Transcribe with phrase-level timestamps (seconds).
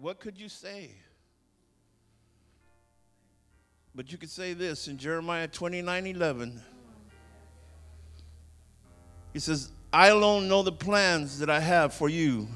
[0.00, 0.90] what could you say?
[3.94, 6.62] But you could say this in Jeremiah 29 11.
[9.32, 12.48] He says, I alone know the plans that I have for you.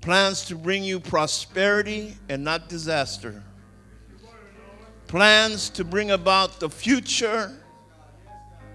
[0.00, 3.42] Plans to bring you prosperity and not disaster.
[5.08, 7.52] Plans to bring about the future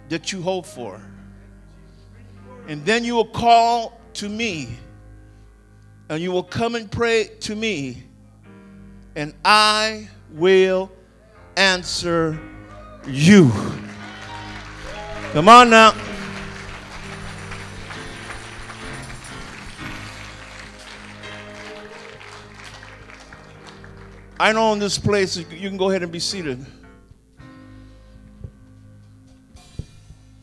[0.10, 1.02] that you hope for.
[2.68, 4.78] And then you will call to me
[6.10, 8.04] and you will come and pray to me,
[9.16, 10.92] and I will
[11.56, 12.40] answer
[13.08, 13.52] you.
[15.34, 15.96] Come on now.
[24.40, 26.66] I know in this place, you can go ahead and be seated.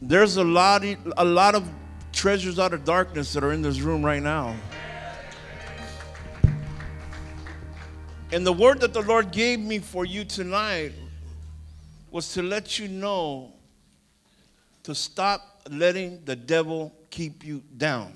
[0.01, 0.82] There's a lot,
[1.18, 1.68] a lot of
[2.12, 4.56] treasures out of darkness that are in this room right now.
[8.33, 10.93] And the word that the Lord gave me for you tonight
[12.13, 13.52] was to let you know
[14.85, 18.13] to stop letting the devil keep you down.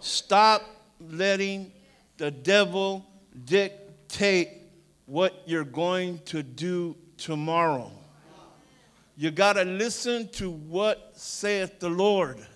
[0.00, 0.62] Stop
[1.00, 1.72] letting
[2.18, 3.06] the devil
[3.46, 4.50] dictate
[5.06, 7.90] what you're going to do tomorrow.
[9.16, 12.46] You got to listen to what saith the Lord.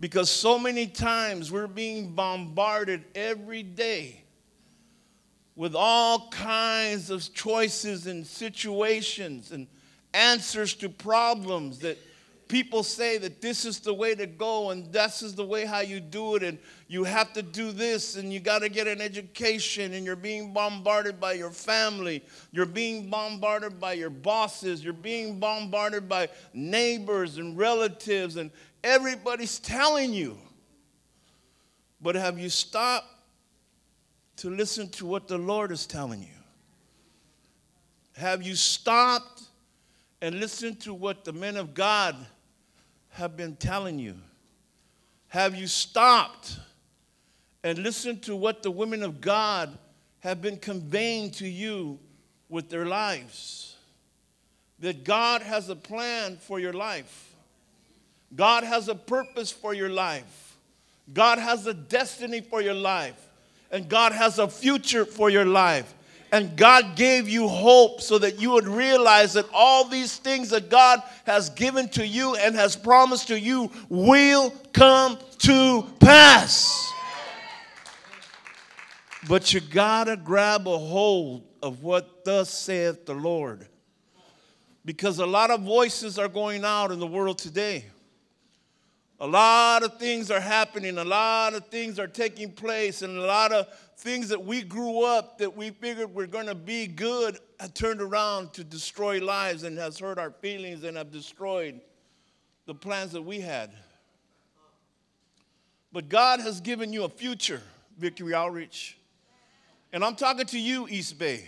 [0.00, 4.19] Because so many times we're being bombarded every day
[5.60, 9.66] with all kinds of choices and situations and
[10.14, 11.98] answers to problems that
[12.48, 15.80] people say that this is the way to go and this is the way how
[15.80, 16.56] you do it and
[16.88, 20.50] you have to do this and you got to get an education and you're being
[20.50, 22.24] bombarded by your family.
[22.52, 24.82] You're being bombarded by your bosses.
[24.82, 28.50] You're being bombarded by neighbors and relatives and
[28.82, 30.38] everybody's telling you.
[32.00, 33.08] But have you stopped
[34.40, 36.28] to listen to what the Lord is telling you?
[38.16, 39.42] Have you stopped
[40.22, 42.16] and listened to what the men of God
[43.10, 44.14] have been telling you?
[45.28, 46.58] Have you stopped
[47.62, 49.76] and listened to what the women of God
[50.20, 51.98] have been conveying to you
[52.48, 53.76] with their lives?
[54.78, 57.34] That God has a plan for your life.
[58.34, 60.56] God has a purpose for your life.
[61.12, 63.26] God has a destiny for your life
[63.70, 65.94] and God has a future for your life.
[66.32, 70.70] And God gave you hope so that you would realize that all these things that
[70.70, 76.88] God has given to you and has promised to you will come to pass.
[79.28, 83.66] But you gotta grab a hold of what thus saith the Lord.
[84.84, 87.84] Because a lot of voices are going out in the world today.
[89.22, 93.26] A lot of things are happening, a lot of things are taking place, and a
[93.26, 93.66] lot of
[93.98, 98.00] things that we grew up that we figured were going to be good have turned
[98.00, 101.78] around to destroy lives and has hurt our feelings and have destroyed
[102.64, 103.70] the plans that we had.
[105.92, 107.60] But God has given you a future,
[107.98, 108.96] Victory Outreach.
[109.92, 111.46] And I'm talking to you, East Bay.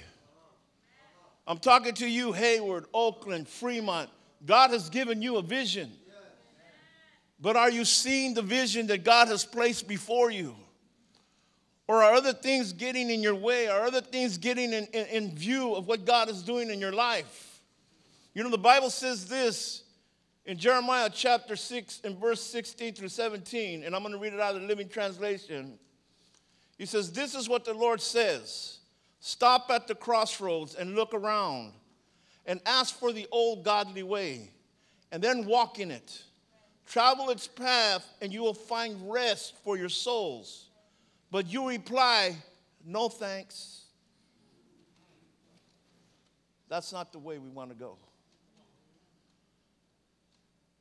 [1.47, 4.11] I'm talking to you, Hayward, Oakland, Fremont.
[4.45, 5.91] God has given you a vision.
[7.43, 10.55] But are you seeing the vision that God has placed before you?
[11.89, 13.67] Or are other things getting in your way?
[13.67, 16.93] Are other things getting in, in, in, view of what God is doing in your
[16.93, 17.61] life?
[18.33, 19.83] You know, the Bible says this
[20.47, 24.41] in Jeremiah chapter 6 and verse 16 through 17, and I'm going to read it
[24.41, 25.81] out of the Living Translation.
[26.79, 28.79] He says, This is what the Lord says
[29.19, 31.73] Stop at the crossroads and look around
[32.47, 34.51] and ask for the old godly way,
[35.11, 36.23] and then walk in it.
[36.87, 40.69] Travel its path, and you will find rest for your souls.
[41.31, 42.37] But you reply,
[42.85, 43.85] No thanks.
[46.69, 47.99] That's not the way we want to go.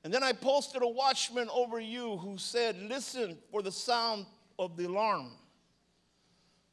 [0.03, 4.25] And then I posted a watchman over you who said, Listen for the sound
[4.57, 5.31] of the alarm.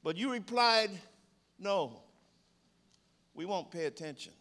[0.02, 0.91] But you replied,
[1.58, 2.00] No,
[3.35, 4.32] we won't pay attention.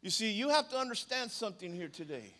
[0.00, 2.34] You see, you have to understand something here today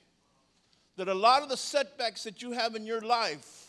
[0.96, 3.66] that a lot of the setbacks that you have in your life,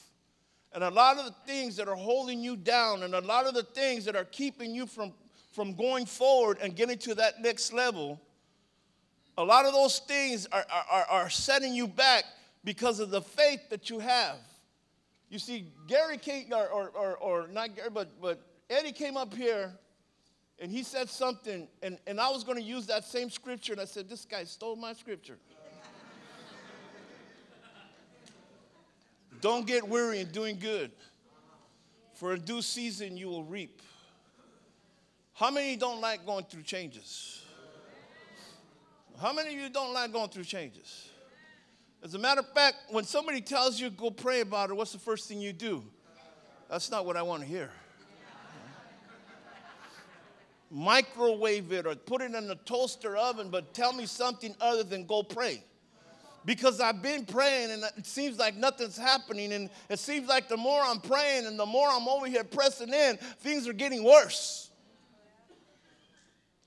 [0.74, 3.54] and a lot of the things that are holding you down, and a lot of
[3.54, 5.14] the things that are keeping you from,
[5.52, 8.20] from going forward and getting to that next level,
[9.38, 12.24] a lot of those things are, are, are setting you back
[12.64, 14.38] because of the faith that you have.
[15.30, 19.34] You see, Gary came, or, or, or, or not Gary, but, but Eddie came up
[19.34, 19.74] here
[20.60, 23.82] and he said something, and, and I was going to use that same scripture, and
[23.82, 25.38] I said, This guy stole my scripture.
[29.44, 30.90] Don't get weary in doing good,
[32.14, 33.82] for in due season you will reap.
[35.34, 37.44] How many don't like going through changes?
[39.22, 41.10] How many of you don't like going through changes?
[42.02, 44.98] As a matter of fact, when somebody tells you go pray about it, what's the
[44.98, 45.84] first thing you do?
[46.70, 47.70] That's not what I want to hear.
[50.72, 55.06] Microwave it or put it in the toaster oven, but tell me something other than
[55.06, 55.66] go pray.
[56.46, 59.54] Because I've been praying and it seems like nothing's happening.
[59.54, 62.94] And it seems like the more I'm praying and the more I'm over here pressing
[62.94, 64.70] in, things are getting worse.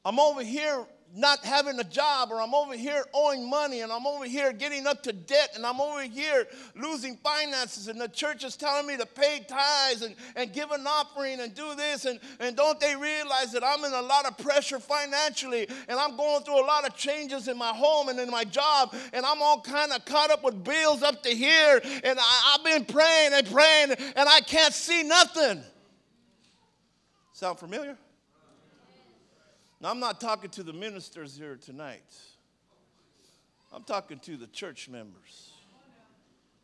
[0.04, 4.06] I'm over here not having a job, or I'm over here owing money, and I'm
[4.06, 8.44] over here getting up to debt, and I'm over here losing finances, and the church
[8.44, 12.20] is telling me to pay tithes and, and give an offering and do this, and,
[12.38, 16.42] and don't they realize that I'm in a lot of pressure financially, and I'm going
[16.42, 19.60] through a lot of changes in my home and in my job, and I'm all
[19.60, 23.46] kind of caught up with bills up to here, and I, I've been praying and
[23.46, 25.62] praying, and I can't see nothing.
[27.32, 27.96] Sound familiar?
[29.86, 32.02] Now, I'm not talking to the ministers here tonight.
[33.72, 35.52] I'm talking to the church members.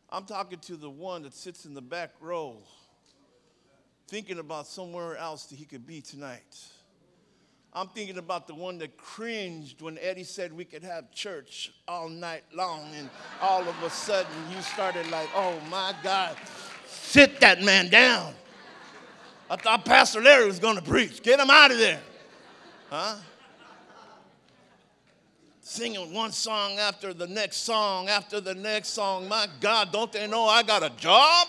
[0.09, 2.57] I'm talking to the one that sits in the back row
[4.09, 6.65] thinking about somewhere else that he could be tonight.
[7.71, 12.09] I'm thinking about the one that cringed when Eddie said we could have church all
[12.09, 13.09] night long, and
[13.39, 16.35] all of a sudden you started like, oh my God,
[16.87, 18.33] sit that man down.
[19.49, 21.23] I thought Pastor Larry was going to preach.
[21.23, 22.01] Get him out of there.
[22.93, 23.15] Huh?
[25.61, 29.27] Singing one song after the next song after the next song.
[29.27, 31.47] My God, don't they know I got a job?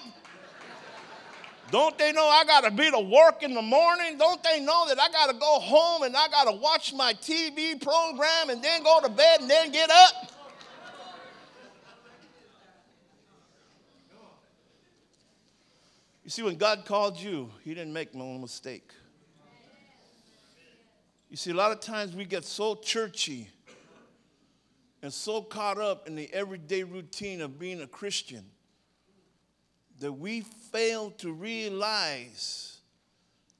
[1.70, 4.17] Don't they know I got to be to work in the morning?
[4.17, 7.12] Don't they know that I got to go home and I got to watch my
[7.12, 10.32] TV program and then go to bed and then get up?
[16.25, 18.93] You see, when God called you, He didn't make no mistake.
[21.34, 23.48] You see, a lot of times we get so churchy
[25.02, 28.44] and so caught up in the everyday routine of being a Christian
[29.98, 32.78] that we fail to realize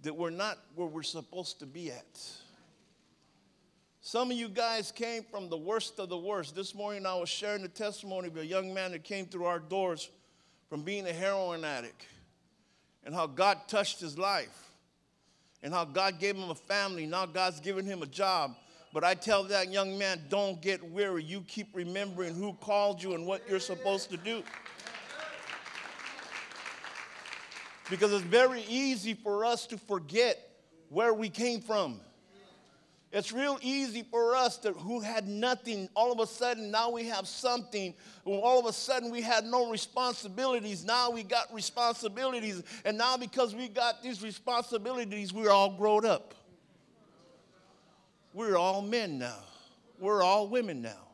[0.03, 2.21] that we're not where we're supposed to be at.
[4.00, 6.55] Some of you guys came from the worst of the worst.
[6.55, 9.59] This morning I was sharing the testimony of a young man that came through our
[9.59, 10.11] doors
[10.71, 12.06] from being a heroin addict
[13.05, 14.65] and how God touched his life
[15.64, 17.06] and how God gave him a family.
[17.06, 18.55] Now God's giving him a job.
[18.93, 21.25] But I tell that young man, don't get weary.
[21.25, 24.44] You keep remembering who called you and what you're supposed to do.
[27.90, 30.38] Because it's very easy for us to forget
[30.90, 31.99] where we came from.
[33.14, 37.05] It's real easy for us to, who had nothing, all of a sudden now we
[37.05, 37.94] have something.
[38.25, 40.84] All of a sudden we had no responsibilities.
[40.84, 42.64] Now we got responsibilities.
[42.84, 46.34] And now because we got these responsibilities, we're all grown up.
[48.32, 49.44] We're all men now.
[50.00, 51.06] We're all women now.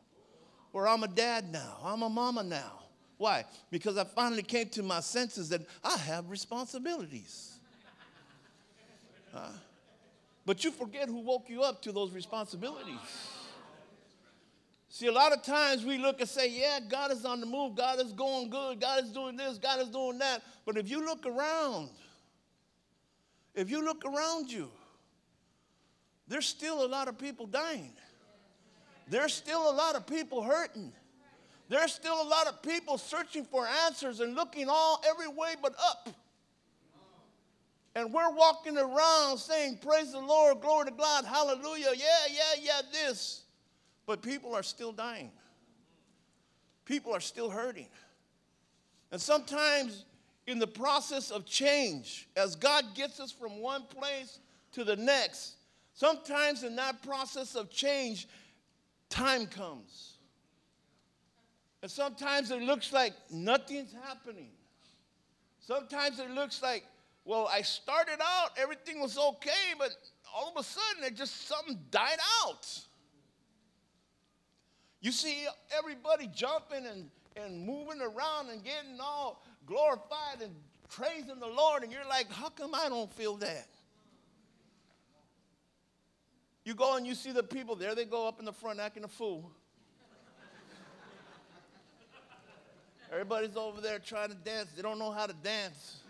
[0.73, 1.77] Or I'm a dad now.
[1.83, 2.79] I'm a mama now.
[3.19, 3.45] Why?
[3.69, 7.59] Because I finally came to my senses that I have responsibilities.
[9.31, 9.49] Huh?
[10.51, 12.99] But you forget who woke you up to those responsibilities.
[14.89, 17.77] See, a lot of times we look and say, yeah, God is on the move.
[17.77, 18.81] God is going good.
[18.81, 19.57] God is doing this.
[19.57, 20.41] God is doing that.
[20.65, 21.87] But if you look around,
[23.55, 24.69] if you look around you,
[26.27, 27.93] there's still a lot of people dying.
[29.07, 30.91] There's still a lot of people hurting.
[31.69, 35.73] There's still a lot of people searching for answers and looking all every way but
[35.79, 36.09] up.
[37.95, 42.81] And we're walking around saying, Praise the Lord, glory to God, hallelujah, yeah, yeah, yeah,
[42.91, 43.43] this.
[44.05, 45.31] But people are still dying.
[46.85, 47.87] People are still hurting.
[49.11, 50.05] And sometimes
[50.47, 54.39] in the process of change, as God gets us from one place
[54.71, 55.55] to the next,
[55.93, 58.27] sometimes in that process of change,
[59.09, 60.13] time comes.
[61.81, 64.51] And sometimes it looks like nothing's happening.
[65.59, 66.85] Sometimes it looks like
[67.25, 69.89] well, I started out, everything was okay, but
[70.33, 72.67] all of a sudden it just something died out.
[75.01, 75.45] You see
[75.77, 80.53] everybody jumping and, and moving around and getting all glorified and
[80.89, 83.67] praising the Lord, and you're like, how come I don't feel that?
[86.63, 89.03] You go and you see the people, there they go up in the front acting
[89.03, 89.51] a fool.
[93.11, 94.69] Everybody's over there trying to dance.
[94.75, 96.00] They don't know how to dance.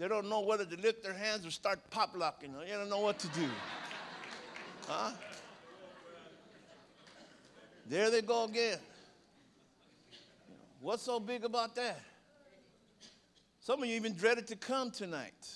[0.00, 2.54] They don't know whether to lift their hands or start pop locking.
[2.58, 3.46] They don't know what to do.
[4.88, 5.10] Huh?
[7.86, 8.78] There they go again.
[10.80, 12.00] What's so big about that?
[13.60, 15.46] Some of you even dreaded to come tonight.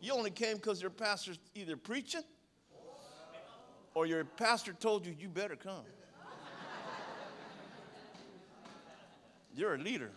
[0.00, 2.22] You only came because your pastor's either preaching
[3.94, 5.84] or your pastor told you you better come.
[9.52, 10.12] You're a leader.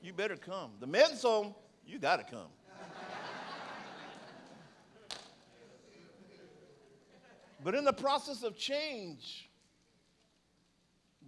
[0.00, 0.70] You better come.
[0.78, 2.48] The men's home, you got to come.
[7.62, 9.48] but in the process of change,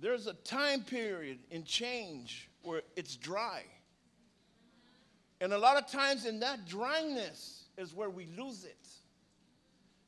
[0.01, 3.63] there's a time period in change where it's dry.
[5.41, 8.89] And a lot of times in that dryness is where we lose it.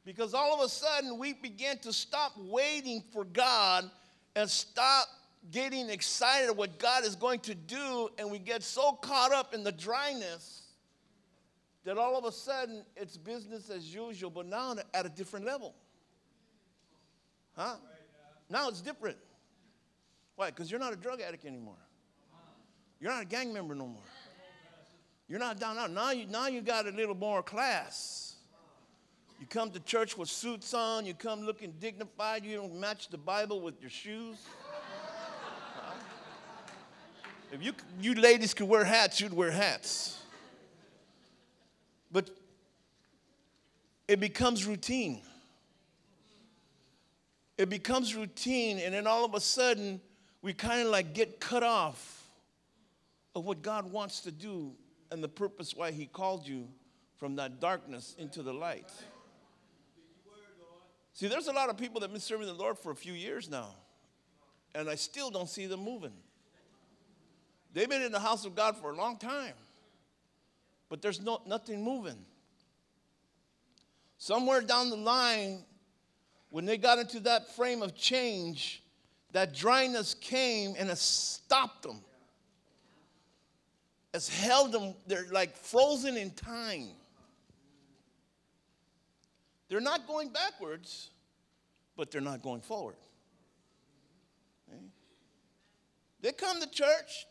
[0.04, 3.90] Because all of a sudden we begin to stop waiting for God
[4.36, 5.08] and stop
[5.50, 9.54] getting excited at what God is going to do, and we get so caught up
[9.54, 10.62] in the dryness
[11.84, 15.74] that all of a sudden it's business as usual, but now at a different level.
[17.56, 17.76] Huh?
[18.50, 19.16] Now it's different.
[20.34, 20.50] Why?
[20.50, 21.78] Because you're not a drug addict anymore.
[23.00, 24.02] You're not a gang member no more.
[25.28, 25.90] You're not down out.
[25.90, 28.36] Now you, now you got a little more class.
[29.40, 31.04] You come to church with suits on.
[31.04, 32.44] You come looking dignified.
[32.44, 34.38] You don't match the Bible with your shoes.
[37.52, 40.18] If you, you ladies could wear hats, you'd wear hats.
[42.10, 42.30] But
[44.08, 45.20] it becomes routine.
[47.56, 50.00] It becomes routine, and then all of a sudden,
[50.42, 52.28] we kind of like get cut off
[53.34, 54.72] of what God wants to do
[55.10, 56.68] and the purpose why He called you
[57.16, 58.90] from that darkness into the light.
[61.14, 63.14] See, there's a lot of people that have been serving the Lord for a few
[63.14, 63.70] years now,
[64.74, 66.12] and I still don't see them moving.
[67.76, 69.52] They've been in the house of God for a long time,
[70.88, 72.16] but there's no, nothing moving.
[74.16, 75.62] Somewhere down the line,
[76.48, 78.82] when they got into that frame of change,
[79.32, 82.00] that dryness came and it stopped them.
[84.14, 86.88] It's held them, they're like frozen in time.
[89.68, 91.10] They're not going backwards,
[91.94, 92.96] but they're not going forward.
[96.22, 97.26] They come to church,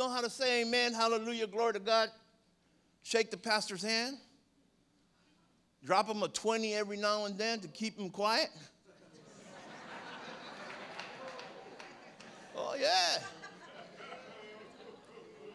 [0.00, 2.08] know how to say amen, hallelujah, glory to God,
[3.02, 4.16] shake the pastor's hand,
[5.84, 8.48] drop him a 20 every now and then to keep him quiet.
[12.56, 13.18] oh, yeah.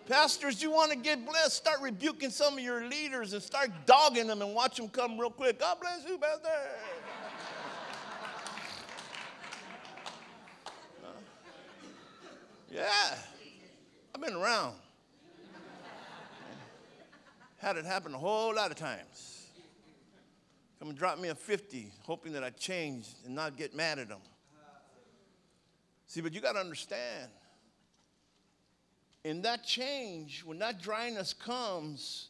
[0.07, 4.27] Pastors, you want to get blessed, start rebuking some of your leaders and start dogging
[4.27, 5.59] them and watch them come real quick.
[5.59, 6.49] God bless you, Pastor.
[12.71, 13.15] yeah.
[14.15, 14.75] I've been around.
[17.57, 19.49] Had it happen a whole lot of times.
[20.79, 24.07] Come and drop me a 50, hoping that I change and not get mad at
[24.07, 24.21] them.
[26.07, 27.29] See, but you got to understand
[29.25, 32.29] in that change, when that dryness comes,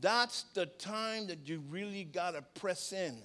[0.00, 3.16] that's the time that you really got to press in.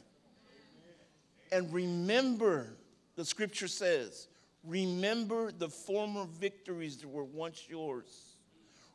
[1.51, 2.73] And remember,
[3.15, 4.29] the scripture says,
[4.67, 8.35] remember the former victories that were once yours.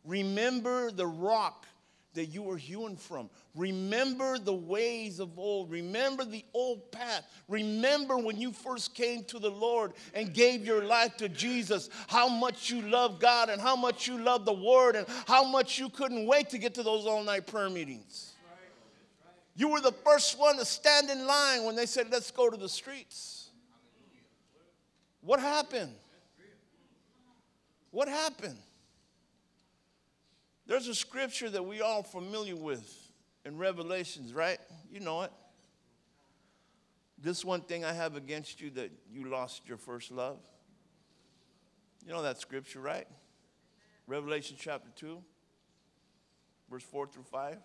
[0.05, 1.67] Remember the rock
[2.15, 3.31] that you were hewn from.
[3.55, 5.71] Remember the ways of old.
[5.71, 7.25] Remember the old path.
[7.49, 12.29] Remember when you first came to the Lord and gave your life to Jesus, how
[12.29, 15.89] much you love God and how much you love the Word and how much you
[15.89, 18.33] couldn't wait to get to those all night prayer meetings.
[19.55, 22.57] You were the first one to stand in line when they said, Let's go to
[22.57, 23.42] the streets.
[25.23, 25.95] What happened?
[27.91, 28.59] What happened?
[30.67, 32.85] There's a scripture that we all familiar with
[33.45, 34.59] in Revelations, right?
[34.91, 35.33] You know it.
[37.19, 40.39] This one thing I have against you that you lost your first love.
[42.05, 43.07] You know that scripture, right?
[44.09, 45.23] Revelation chapter 2,
[46.69, 47.59] verse 4 through 5,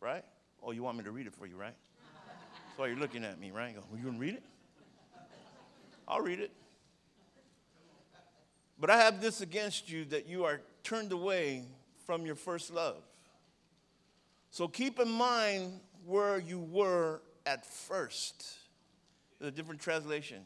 [0.00, 0.24] right?
[0.62, 1.74] Oh, you want me to read it for you, right?
[1.74, 3.74] That's why you're looking at me, right?
[3.74, 4.42] Go, well, you going to read it?
[6.06, 6.50] I'll read it.
[8.80, 11.64] But I have this against you that you are turned away
[12.06, 13.02] from your first love.
[14.50, 18.44] So keep in mind where you were at first.
[19.38, 20.42] There's a different translation.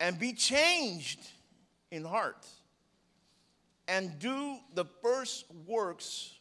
[0.00, 1.20] And be changed
[1.90, 2.46] in heart.
[3.86, 6.34] And do the first works,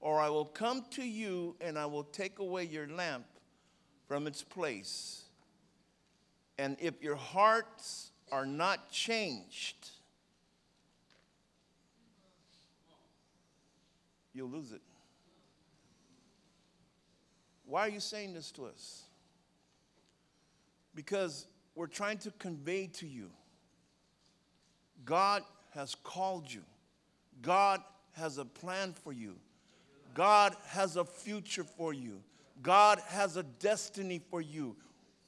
[0.00, 3.26] or I will come to you and I will take away your lamp
[4.06, 5.22] from its place.
[6.58, 9.90] And if your hearts are not changed,
[14.32, 14.82] you'll lose it.
[17.64, 19.04] Why are you saying this to us?
[20.94, 23.30] Because we're trying to convey to you
[25.04, 26.62] God has called you.
[27.42, 27.80] God
[28.12, 29.36] has a plan for you.
[30.14, 32.22] God has a future for you.
[32.62, 34.76] God has a destiny for you.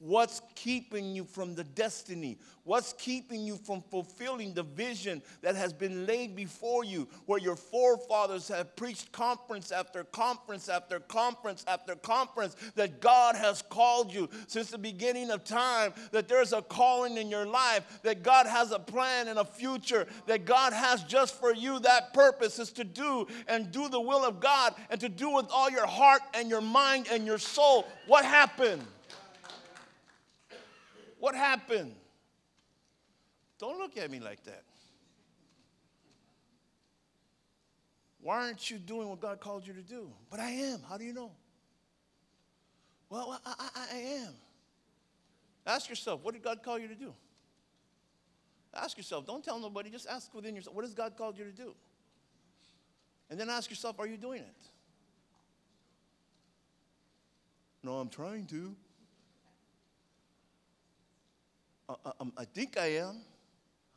[0.05, 2.37] What's keeping you from the destiny?
[2.65, 7.55] What's keeping you from fulfilling the vision that has been laid before you, where your
[7.55, 14.29] forefathers have preached conference after conference after conference after conference that God has called you
[14.49, 18.73] since the beginning of time, that there's a calling in your life, that God has
[18.73, 21.79] a plan and a future, that God has just for you.
[21.79, 25.47] That purpose is to do and do the will of God and to do with
[25.53, 27.87] all your heart and your mind and your soul.
[28.09, 28.83] What happened?
[31.23, 31.95] What happened?
[33.61, 34.65] Don't look at me like that.
[38.21, 40.11] Why aren't you doing what God called you to do?
[40.33, 40.81] But I am.
[40.89, 41.31] How do you know?
[43.09, 44.35] Well, I, I, I am.
[45.65, 47.15] Ask yourself, what did God call you to do?
[48.75, 49.25] Ask yourself.
[49.25, 49.91] Don't tell nobody.
[49.91, 51.73] Just ask within yourself, what has God called you to do?
[53.31, 54.57] And then ask yourself, are you doing it?
[57.85, 58.75] No, I'm trying to.
[61.82, 61.82] Uh,
[62.37, 63.21] I think I am.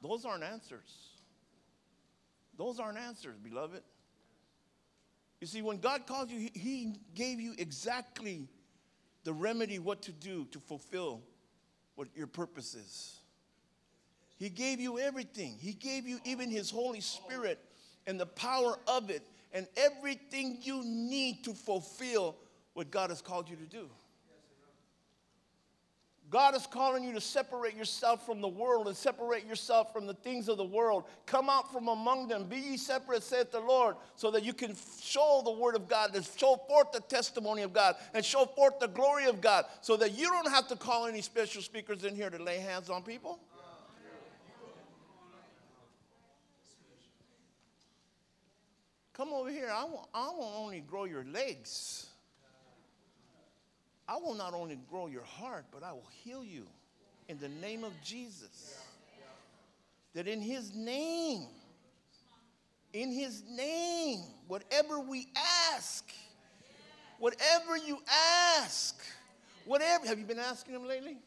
[0.01, 1.09] Those aren't answers.
[2.57, 3.81] Those aren't answers, beloved.
[5.41, 8.47] You see, when God called you, he gave you exactly
[9.23, 11.21] the remedy what to do to fulfill
[11.95, 13.19] what your purpose is.
[14.37, 15.55] He gave you everything.
[15.59, 17.59] He gave you even His Holy Spirit
[18.05, 19.23] and the power of it
[19.53, 22.35] and everything you need to fulfill
[22.73, 23.89] what God has called you to do.
[26.31, 30.15] God is calling you to separate yourself from the world and separate yourself from the
[30.15, 31.03] things of the world.
[31.27, 32.45] Come out from among them.
[32.45, 36.15] Be ye separate, saith the Lord, so that you can show the word of God,
[36.15, 39.95] and show forth the testimony of God, and show forth the glory of God, so
[39.97, 43.03] that you don't have to call any special speakers in here to lay hands on
[43.03, 43.39] people.
[49.13, 49.71] Come over here.
[49.73, 52.07] I won't, I won't only grow your legs.
[54.07, 56.65] I will not only grow your heart, but I will heal you
[57.27, 58.79] in the name of Jesus.
[60.13, 61.47] That in his name,
[62.93, 65.27] in his name, whatever we
[65.73, 66.09] ask,
[67.19, 67.99] whatever you
[68.57, 69.01] ask,
[69.65, 71.17] whatever, have you been asking him lately?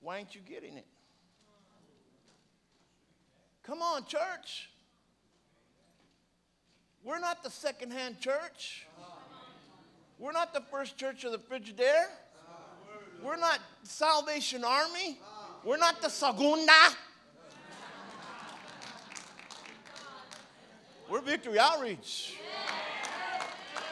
[0.00, 0.86] Why aren't you getting it?
[3.62, 4.70] Come on, church.
[7.04, 8.86] We're not the secondhand church.
[10.18, 12.06] We're not the first church of the Frigidaire.
[13.22, 15.20] We're not Salvation Army.
[15.64, 16.72] We're not the Segunda.
[21.08, 22.36] We're Victory Outreach.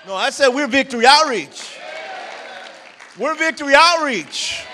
[0.06, 1.78] No, I said we're Victory Outreach.
[3.18, 4.64] We're Victory Outreach.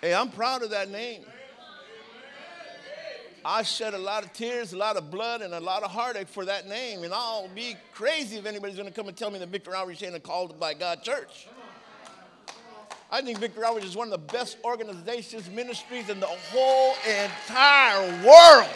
[0.00, 1.24] Hey, I'm proud of that name.
[3.44, 6.28] I shed a lot of tears, a lot of blood, and a lot of heartache
[6.28, 7.02] for that name.
[7.04, 10.02] And I'll be crazy if anybody's going to come and tell me that Victory Outreach
[10.02, 11.48] ain't a called by God church.
[13.10, 18.26] I think Victory Outreach is one of the best organizations, ministries in the whole entire
[18.26, 18.70] world.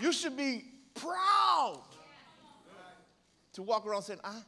[0.00, 1.82] You should be proud
[3.52, 4.40] to walk around saying, I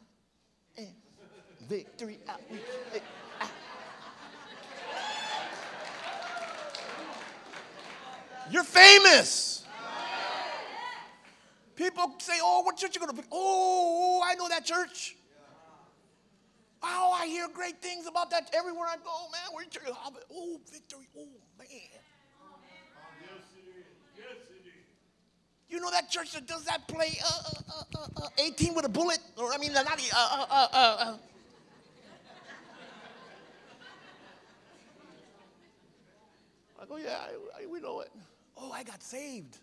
[0.79, 0.87] am
[1.68, 2.61] Victory Outreach.
[8.50, 9.64] You're famous.
[11.74, 13.22] People say, Oh, what church you going to?
[13.30, 15.16] Oh, I know that church.
[16.82, 19.52] Oh, I hear great things about that everywhere I go, man.
[19.52, 19.82] Where church?
[19.87, 21.09] Oh, victory.
[21.16, 21.26] Oh,
[21.59, 21.68] man.
[25.68, 27.40] You know that church that does that play uh,
[27.74, 29.18] uh, uh, uh 18 with a bullet?
[29.37, 31.16] Or, I mean, not, uh, uh, uh,
[36.80, 37.18] I go, yeah,
[37.59, 38.11] I, I, we know it.
[38.57, 39.59] Oh, I got saved.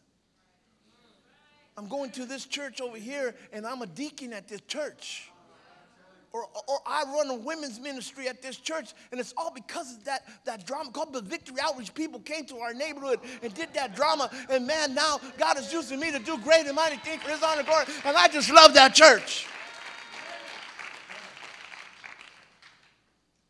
[1.77, 5.29] I'm going to this church over here and I'm a deacon at this church.
[6.31, 10.03] Or, or I run a women's ministry at this church, and it's all because of
[10.05, 11.93] that, that drama called the Victory Outreach.
[11.93, 15.99] People came to our neighborhood and did that drama, and man, now God is using
[15.99, 18.49] me to do great and mighty things for His honor and glory, and I just
[18.49, 19.45] love that church.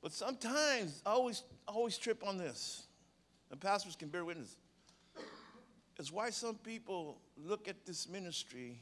[0.02, 2.84] But sometimes I always, always trip on this,
[3.50, 4.58] and pastors can bear witness
[6.00, 8.80] is why some people look at this ministry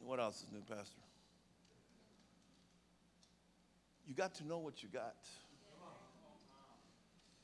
[0.00, 1.00] what else is new pastor
[4.06, 5.16] you got to know what you got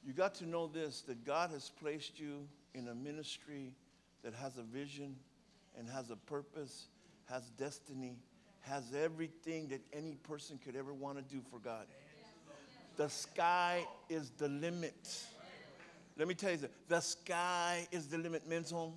[0.05, 3.73] you got to know this that god has placed you in a ministry
[4.23, 5.15] that has a vision
[5.79, 6.89] and has a purpose
[7.29, 8.17] has destiny,
[8.61, 11.87] has everything that any person could ever want to do for God.
[12.99, 15.25] The sky is the limit.
[16.19, 18.95] Let me tell you this the sky is the limit, men's home.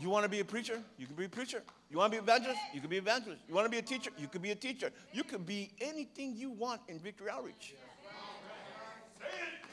[0.00, 0.80] You want to be a preacher?
[0.96, 1.62] You can be a preacher.
[1.90, 2.60] You want to be an evangelist?
[2.72, 3.42] You can be evangelist.
[3.46, 4.10] You want to be a teacher?
[4.16, 4.90] You can be a teacher.
[5.12, 7.74] You can be anything you want in Victory Outreach.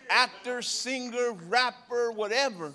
[0.10, 2.74] Actor, singer, rapper, whatever.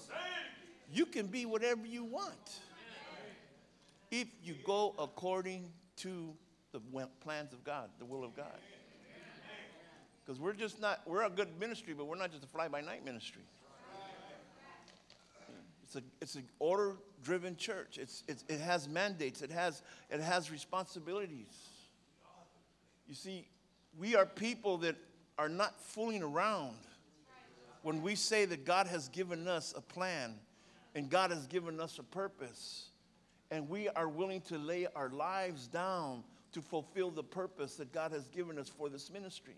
[0.91, 2.61] You can be whatever you want
[4.11, 6.33] if you go according to
[6.73, 6.81] the
[7.21, 8.59] plans of God, the will of God.
[10.25, 12.81] Because we're just not, we're a good ministry, but we're not just a fly by
[12.81, 13.43] night ministry.
[15.83, 17.99] It's, a, it's an order driven church.
[17.99, 21.53] It's, it's, it has mandates, it has, it has responsibilities.
[23.07, 23.47] You see,
[23.99, 24.97] we are people that
[25.39, 26.77] are not fooling around
[27.83, 30.35] when we say that God has given us a plan
[30.95, 32.91] and God has given us a purpose,
[33.51, 38.13] and we are willing to lay our lives down to fulfill the purpose that God
[38.13, 39.57] has given us for this ministry.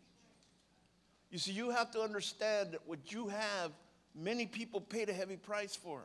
[1.35, 3.73] You see, you have to understand that what you have,
[4.15, 6.01] many people paid a heavy price for.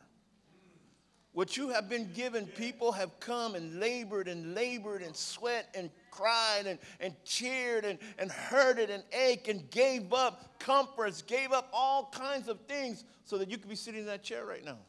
[1.34, 5.92] What you have been given, people have come and labored and labored and sweat and
[6.10, 11.70] cried and, and cheered and, and hurted and ached and gave up comforts, gave up
[11.72, 14.80] all kinds of things so that you could be sitting in that chair right now.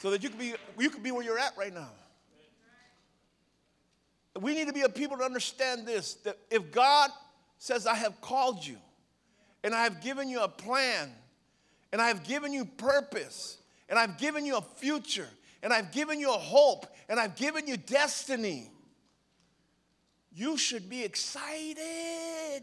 [0.00, 1.90] So that you could be you could be where you're at right now.
[4.40, 7.10] We need to be a people to understand this that if God
[7.58, 8.76] says, I have called you
[9.62, 11.10] and I have given you a plan
[11.92, 15.28] and I have given you purpose and I've given you a future
[15.62, 18.70] and I've given you a hope and I've given you destiny,
[20.34, 22.62] you should be excited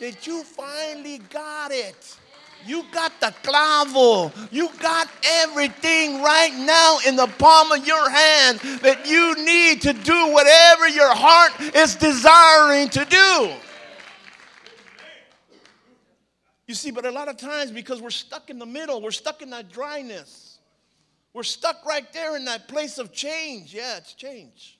[0.00, 2.16] that you finally got it.
[2.66, 4.32] You got the clavo.
[4.52, 9.92] You got everything right now in the palm of your hand that you need to
[9.92, 13.50] do whatever your heart is desiring to do.
[16.66, 19.40] You see, but a lot of times because we're stuck in the middle, we're stuck
[19.40, 20.58] in that dryness.
[21.32, 23.74] We're stuck right there in that place of change.
[23.74, 24.78] Yeah, it's change.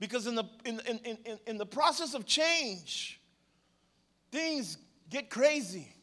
[0.00, 3.20] Because in the, in, in, in, in the process of change,
[4.32, 4.78] things
[5.10, 5.94] get crazy.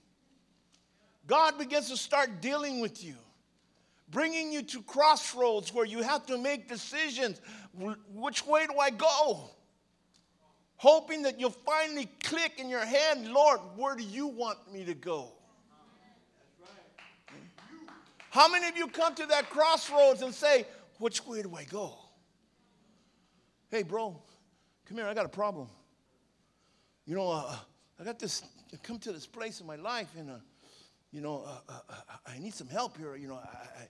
[1.29, 3.13] God begins to start dealing with you,
[4.09, 7.39] bringing you to crossroads where you have to make decisions.
[8.15, 9.51] Which way do I go?
[10.77, 14.95] Hoping that you'll finally click in your head, Lord, where do you want me to
[14.95, 15.33] go?
[18.31, 20.65] How many of you come to that crossroads and say,
[20.97, 21.93] Which way do I go?
[23.69, 24.19] Hey, bro,
[24.87, 25.67] come here, I got a problem.
[27.05, 27.55] You know, uh,
[27.99, 28.41] I got this,
[28.73, 30.35] I come to this place in my life, and uh,
[31.11, 31.93] you know, uh, uh, uh,
[32.27, 33.15] I need some help here.
[33.15, 33.87] You know, I,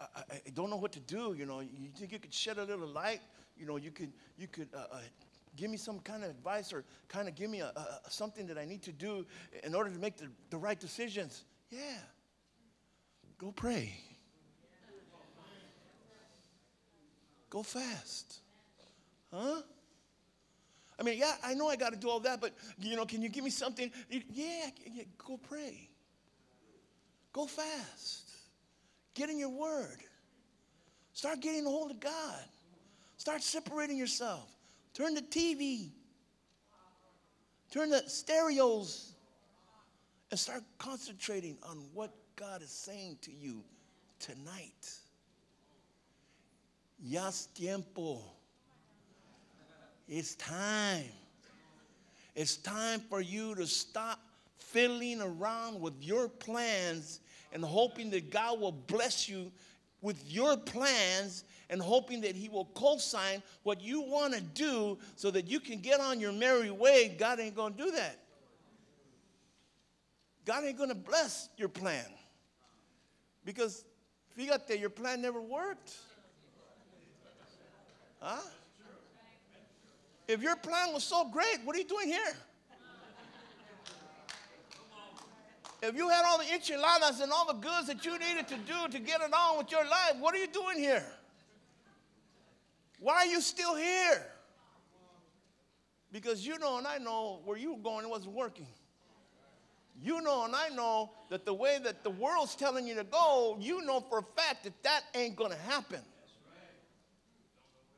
[0.00, 1.34] I, I, I, don't know what to do.
[1.36, 3.20] You know, you think you could shed a little light?
[3.56, 4.98] You know, you could, you could uh, uh
[5.56, 8.56] give me some kind of advice or kind of give me a, a, something that
[8.56, 9.26] I need to do
[9.64, 11.44] in order to make the, the right decisions.
[11.70, 11.98] Yeah.
[13.38, 13.94] Go pray.
[17.48, 18.40] Go fast.
[19.32, 19.62] Huh?
[20.98, 23.22] I mean, yeah, I know I got to do all that, but you know, can
[23.22, 23.90] you give me something?
[24.08, 25.89] Yeah, yeah go pray.
[27.32, 28.30] Go fast.
[29.14, 29.98] Get in your word.
[31.12, 32.44] Start getting a hold of God.
[33.16, 34.50] Start separating yourself.
[34.94, 35.90] Turn the TV.
[37.70, 39.12] Turn the stereos
[40.30, 43.62] and start concentrating on what God is saying to you
[44.18, 44.96] tonight.
[47.02, 48.20] Yas tiempo.
[50.08, 51.04] It's time.
[52.34, 54.18] It's time for you to stop
[54.60, 57.20] fiddling around with your plans
[57.52, 59.50] and hoping that God will bless you
[60.00, 64.98] with your plans and hoping that He will co sign what you want to do
[65.16, 68.18] so that you can get on your merry way, God ain't going to do that.
[70.44, 72.06] God ain't going to bless your plan.
[73.44, 73.84] Because,
[74.38, 75.94] fíjate, your plan never worked.
[78.20, 78.40] Huh?
[80.28, 82.36] If your plan was so great, what are you doing here?
[85.82, 88.88] If you had all the enchiladas and all the goods that you needed to do
[88.90, 91.04] to get it on with your life, what are you doing here?
[92.98, 94.26] Why are you still here?
[96.12, 98.66] Because you know and I know where you were going, it wasn't working.
[100.02, 103.56] You know and I know that the way that the world's telling you to go,
[103.58, 106.00] you know for a fact that that ain't going to happen.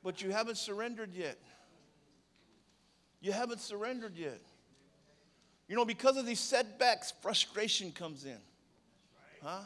[0.05, 1.39] But you haven't surrendered yet.
[3.21, 4.41] You haven't surrendered yet.
[5.73, 8.37] You know, because of these setbacks, frustration comes in.
[9.43, 9.61] Huh?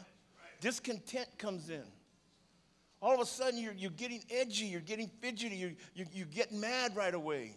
[0.61, 1.83] Discontent comes in.
[3.01, 6.53] All of a sudden, you're, you're getting edgy, you're getting fidgety, you you you get
[6.53, 7.51] mad right away.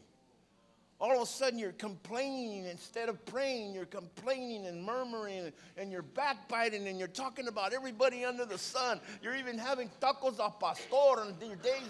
[1.01, 3.73] All of a sudden, you're complaining instead of praying.
[3.73, 9.01] You're complaining and murmuring, and you're backbiting, and you're talking about everybody under the sun.
[9.23, 11.85] You're even having tacos al pastor on your days.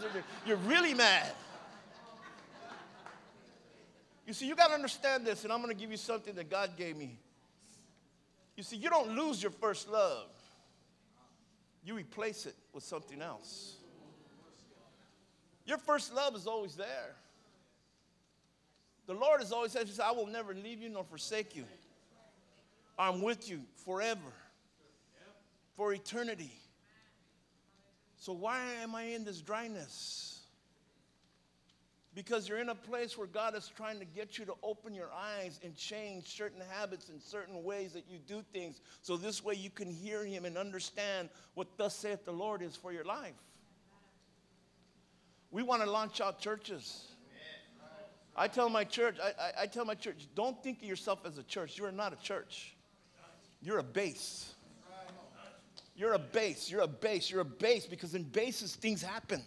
[0.44, 1.32] You're really mad.
[4.30, 6.48] You see, you got to understand this, and I'm going to give you something that
[6.48, 7.18] God gave me.
[8.56, 10.28] You see, you don't lose your first love,
[11.84, 13.74] you replace it with something else.
[15.66, 17.16] Your first love is always there.
[19.08, 21.64] The Lord has always said, I will never leave you nor forsake you.
[22.96, 24.20] I'm with you forever,
[25.76, 26.52] for eternity.
[28.16, 30.39] So, why am I in this dryness?
[32.20, 35.08] Because you're in a place where God is trying to get you to open your
[35.10, 38.82] eyes and change certain habits and certain ways that you do things.
[39.00, 42.76] So this way you can hear Him and understand what thus saith the Lord is
[42.76, 43.32] for your life.
[45.50, 47.06] We want to launch out churches.
[48.36, 51.38] I tell my church, I, I, I, tell my church, don't think of yourself as
[51.38, 51.78] a church.
[51.78, 52.76] You are not a church.
[53.62, 54.52] You're a base.
[55.96, 56.70] You're a base.
[56.70, 57.30] You're a base.
[57.30, 59.42] You're a base because in bases things happen.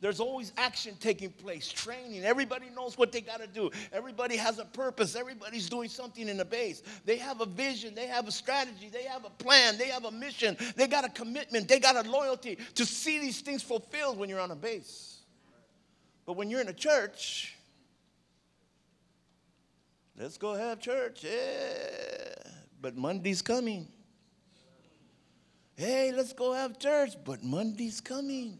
[0.00, 2.24] There's always action taking place, training.
[2.24, 3.70] Everybody knows what they got to do.
[3.92, 5.16] Everybody has a purpose.
[5.16, 6.82] Everybody's doing something in the base.
[7.04, 7.94] They have a vision.
[7.94, 8.90] They have a strategy.
[8.92, 9.78] They have a plan.
[9.78, 10.56] They have a mission.
[10.76, 11.66] They got a commitment.
[11.68, 15.20] They got a loyalty to see these things fulfilled when you're on a base.
[16.26, 17.56] But when you're in a church,
[20.18, 21.24] Let's go have church.
[21.24, 22.52] Yeah.
[22.80, 23.86] But Monday's coming.
[25.76, 27.12] Hey, let's go have church.
[27.22, 28.58] But Monday's coming.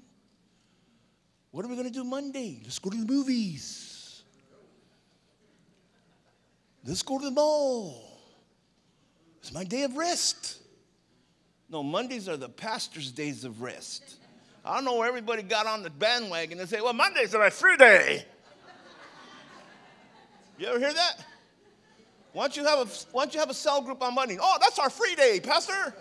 [1.50, 2.60] What are we going to do Monday?
[2.62, 4.22] Let's go to the movies.
[6.84, 8.02] Let's go to the mall.
[9.40, 10.58] It's my day of rest.
[11.68, 14.16] No, Mondays are the pastor's days of rest.
[14.64, 17.50] I don't know where everybody got on the bandwagon and say, well, Mondays are my
[17.50, 18.24] free day.
[20.58, 21.24] You ever hear that?
[22.32, 24.38] Why don't you have a, why don't you have a cell group on Monday?
[24.40, 25.94] Oh, that's our free day, Pastor.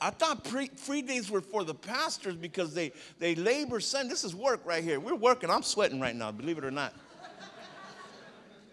[0.00, 3.80] I thought pre, free days were for the pastors because they, they labor.
[3.80, 5.00] Son, this is work right here.
[5.00, 5.50] We're working.
[5.50, 6.92] I'm sweating right now, believe it or not.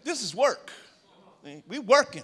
[0.03, 0.71] This is work.
[1.67, 2.23] We're working.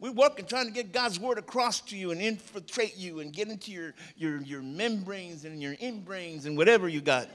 [0.00, 3.48] We're working trying to get God's word across to you and infiltrate you and get
[3.48, 7.28] into your, your, your membranes and your in-brains and whatever you got.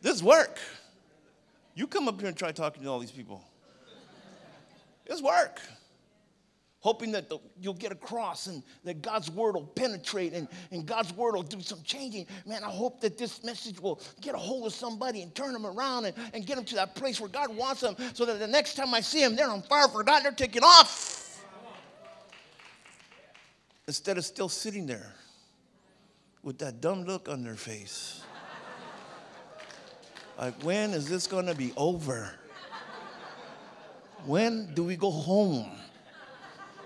[0.00, 0.58] This is work.
[1.74, 3.42] You come up here and try talking to all these people.
[5.06, 5.60] It's work.
[6.80, 11.12] Hoping that the, you'll get across and that God's word will penetrate and, and God's
[11.12, 12.26] word will do some changing.
[12.46, 15.66] Man, I hope that this message will get a hold of somebody and turn them
[15.66, 18.46] around and, and get them to that place where God wants them so that the
[18.46, 21.44] next time I see them, they're on fire for God, they're taking off.
[23.86, 25.14] Instead of still sitting there
[26.42, 28.22] with that dumb look on their face.
[30.38, 32.34] Like, when is this to be over?
[34.24, 35.70] When do we go home?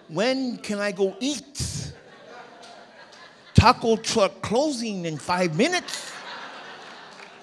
[0.08, 1.92] When can I go eat?
[3.54, 6.12] Taco truck closing in five minutes.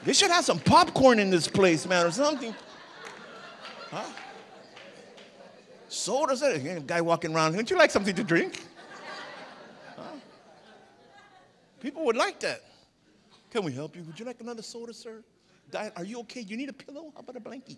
[0.04, 2.54] They should have some popcorn in this place, man, or something.
[3.89, 4.04] Huh?
[5.89, 6.41] Sodas,
[6.86, 7.54] guy walking around.
[7.54, 8.63] Don't you like something to drink?
[9.95, 10.04] Huh?
[11.80, 12.62] People would like that.
[13.52, 14.04] Can we help you?
[14.04, 15.24] Would you like another soda, sir?
[15.95, 16.41] Are you okay?
[16.41, 17.12] You need a pillow?
[17.13, 17.78] How about a blanket?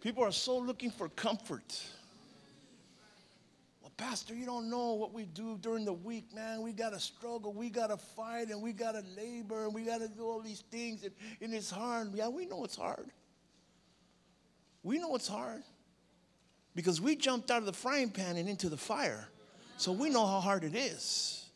[0.00, 1.82] People are so looking for comfort.
[3.82, 6.62] Well, Pastor, you don't know what we do during the week, man.
[6.62, 9.82] We got to struggle, we got to fight, and we got to labor, and we
[9.82, 12.14] got to do all these things, and, and it's hard.
[12.14, 13.10] Yeah, we know it's hard.
[14.82, 15.62] We know it's hard
[16.74, 19.28] because we jumped out of the frying pan and into the fire.
[19.78, 21.46] So we know how hard it is.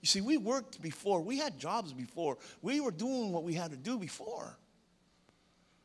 [0.00, 3.72] You see, we worked before, we had jobs before, we were doing what we had
[3.72, 4.56] to do before.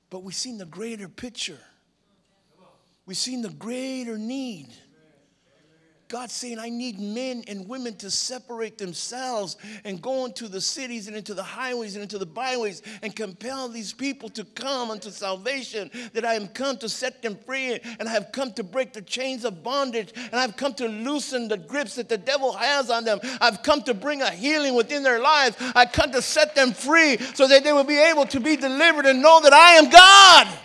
[0.10, 1.60] But we've seen the greater picture,
[3.06, 4.70] we've seen the greater need.
[6.14, 11.08] God's saying, I need men and women to separate themselves and go into the cities
[11.08, 15.10] and into the highways and into the byways and compel these people to come unto
[15.10, 15.90] salvation.
[16.14, 19.02] That I am come to set them free and I have come to break the
[19.02, 23.06] chains of bondage and I've come to loosen the grips that the devil has on
[23.06, 23.20] them.
[23.42, 25.56] I've come to bring a healing within their lives.
[25.74, 29.08] I've come to set them free so that they will be able to be delivered
[29.08, 30.60] and know that I am God.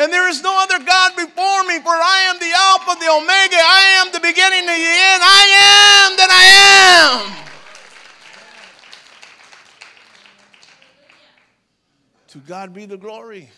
[0.00, 3.56] And there is no other God before me, for I am the Alpha, the Omega.
[3.56, 5.22] I am the beginning, and the end.
[5.22, 5.44] I
[6.08, 6.44] am that I
[7.26, 7.46] am.
[12.28, 13.50] To God be the glory.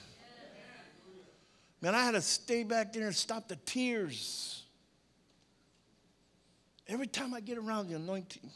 [1.81, 4.65] Man, I had to stay back there and stop the tears.
[6.89, 8.51] Every time I get around the anointing.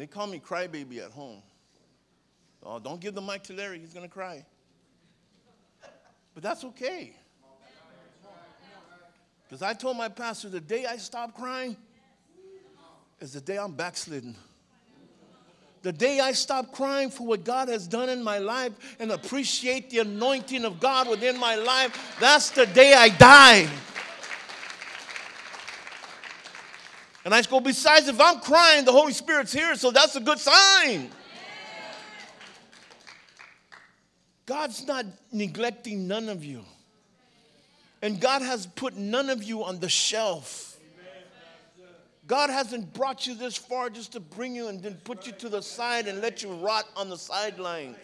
[0.00, 1.42] They call me crybaby at home.
[2.62, 4.46] Oh, don't give the mic to Larry, he's going to cry.
[6.32, 7.12] But that's okay.
[9.46, 11.76] Because I told my pastor the day I stop crying
[13.20, 14.36] is the day I'm backslidden.
[15.82, 19.90] The day I stop crying for what God has done in my life and appreciate
[19.90, 23.68] the anointing of God within my life, that's the day I die.
[27.24, 30.38] And I go, besides, if I'm crying, the Holy Spirit's here, so that's a good
[30.38, 31.10] sign.
[34.46, 36.64] God's not neglecting none of you.
[38.02, 40.78] And God has put none of you on the shelf.
[42.26, 45.48] God hasn't brought you this far just to bring you and then put you to
[45.48, 47.96] the side and let you rot on the sidelines.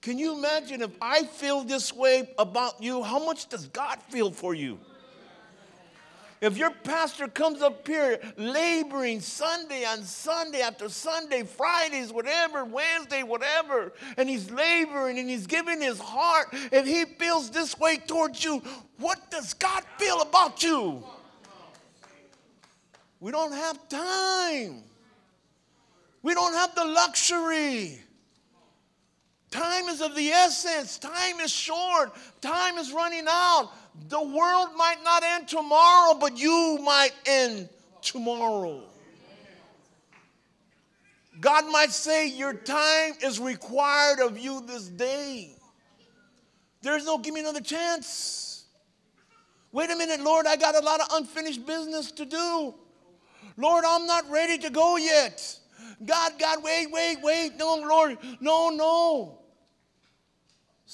[0.00, 3.02] Can you imagine if I feel this way about you?
[3.02, 4.78] How much does God feel for you?
[6.42, 13.22] If your pastor comes up here laboring Sunday on Sunday after Sunday, Fridays, whatever, Wednesday,
[13.22, 18.42] whatever, and he's laboring and he's giving his heart, and he feels this way towards
[18.42, 18.60] you,
[18.98, 21.04] what does God feel about you?
[23.20, 24.82] We don't have time.
[26.24, 28.00] We don't have the luxury.
[29.52, 30.98] Time is of the essence.
[30.98, 32.16] Time is short.
[32.40, 33.70] Time is running out.
[34.08, 37.68] The world might not end tomorrow, but you might end
[38.00, 38.82] tomorrow.
[41.40, 45.56] God might say, Your time is required of you this day.
[46.82, 48.64] There's no give me another chance.
[49.72, 52.74] Wait a minute, Lord, I got a lot of unfinished business to do.
[53.56, 55.58] Lord, I'm not ready to go yet.
[56.04, 57.56] God, God, wait, wait, wait.
[57.56, 59.38] No, Lord, no, no.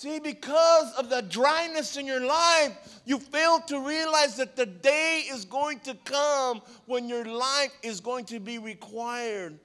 [0.01, 5.25] See, because of the dryness in your life, you fail to realize that the day
[5.29, 9.59] is going to come when your life is going to be required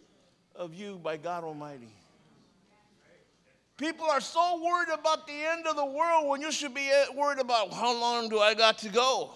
[0.55, 1.93] of you by God Almighty.
[3.77, 7.05] People are so worried about the end of the world when you should be eh,
[7.15, 9.29] worried about how long do I got to go?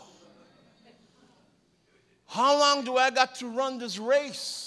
[2.25, 4.66] How long do I got to run this race?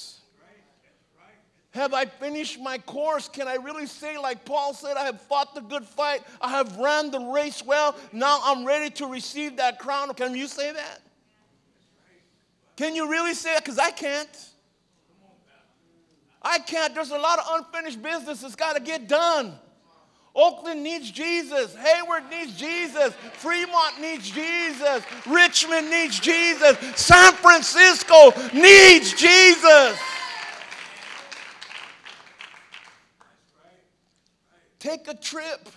[1.72, 3.28] Have I finished my course?
[3.28, 6.76] Can I really say, like Paul said, I have fought the good fight, I have
[6.76, 10.12] ran the race well, now I'm ready to receive that crown?
[10.14, 11.00] Can you say that?
[12.76, 13.64] Can you really say that?
[13.64, 14.48] Because I can't.
[16.42, 16.94] I can't.
[16.94, 19.52] There's a lot of unfinished business that's got to get done.
[20.34, 21.74] Oakland needs Jesus.
[21.74, 23.12] Hayward needs Jesus.
[23.34, 25.04] Fremont needs Jesus.
[25.26, 26.78] Richmond needs Jesus.
[26.96, 29.98] San Francisco needs Jesus.
[34.80, 35.68] Take a trip.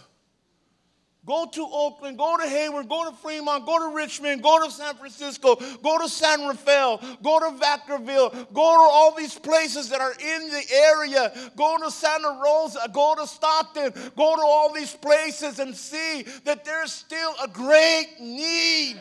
[1.26, 4.94] Go to Oakland, go to Hayward, go to Fremont, go to Richmond, go to San
[4.96, 10.12] Francisco, go to San Rafael, go to Vacaville, go to all these places that are
[10.12, 11.32] in the area.
[11.56, 16.66] Go to Santa Rosa, go to Stockton, go to all these places and see that
[16.66, 18.98] there's still a great need.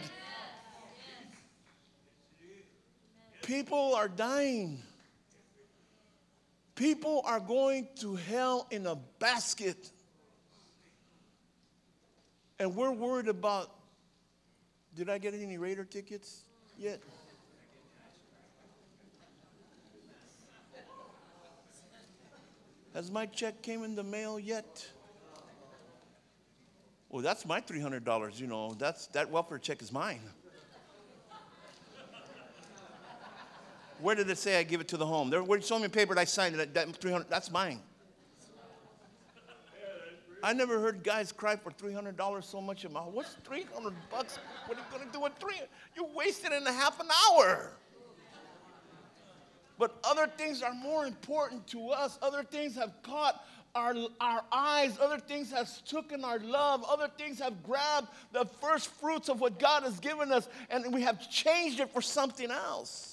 [3.42, 4.80] People are dying.
[6.74, 9.90] People are going to hell in a basket.
[12.58, 13.70] And we're worried about
[14.94, 16.42] did I get any Raider tickets
[16.78, 17.00] yet?
[22.94, 24.86] Has my check came in the mail yet?
[27.08, 28.74] Well, that's my $300, you know.
[28.74, 30.20] That's, that welfare check is mine.
[34.02, 35.30] Where did it say I give it to the home?
[35.30, 37.80] There, me a paper that I signed that, that 300, that's mine.
[40.42, 42.84] I never heard guys cry for $300 so much.
[42.84, 44.40] About, What's 300 bucks?
[44.66, 45.68] What are you going to do with 300?
[45.94, 47.70] You wasted in a half an hour.
[49.78, 52.18] But other things are more important to us.
[52.22, 53.44] Other things have caught
[53.76, 54.98] our, our eyes.
[55.00, 56.84] Other things have taken our love.
[56.88, 61.02] Other things have grabbed the first fruits of what God has given us, and we
[61.02, 63.11] have changed it for something else.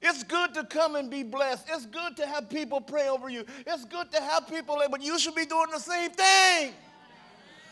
[0.00, 1.66] It's good to come and be blessed.
[1.68, 3.44] It's good to have people pray over you.
[3.66, 6.72] It's good to have people, but you should be doing the same thing.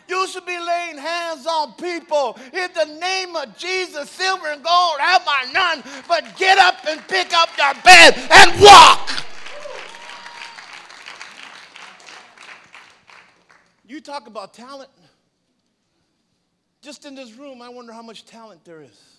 [0.09, 2.39] You should be laying hands on people.
[2.53, 7.01] In the name of Jesus, silver and gold have I none, but get up and
[7.09, 9.11] pick up your bed and walk.
[13.87, 14.91] You talk about talent.
[16.83, 19.16] Just in this room, I wonder how much talent there is.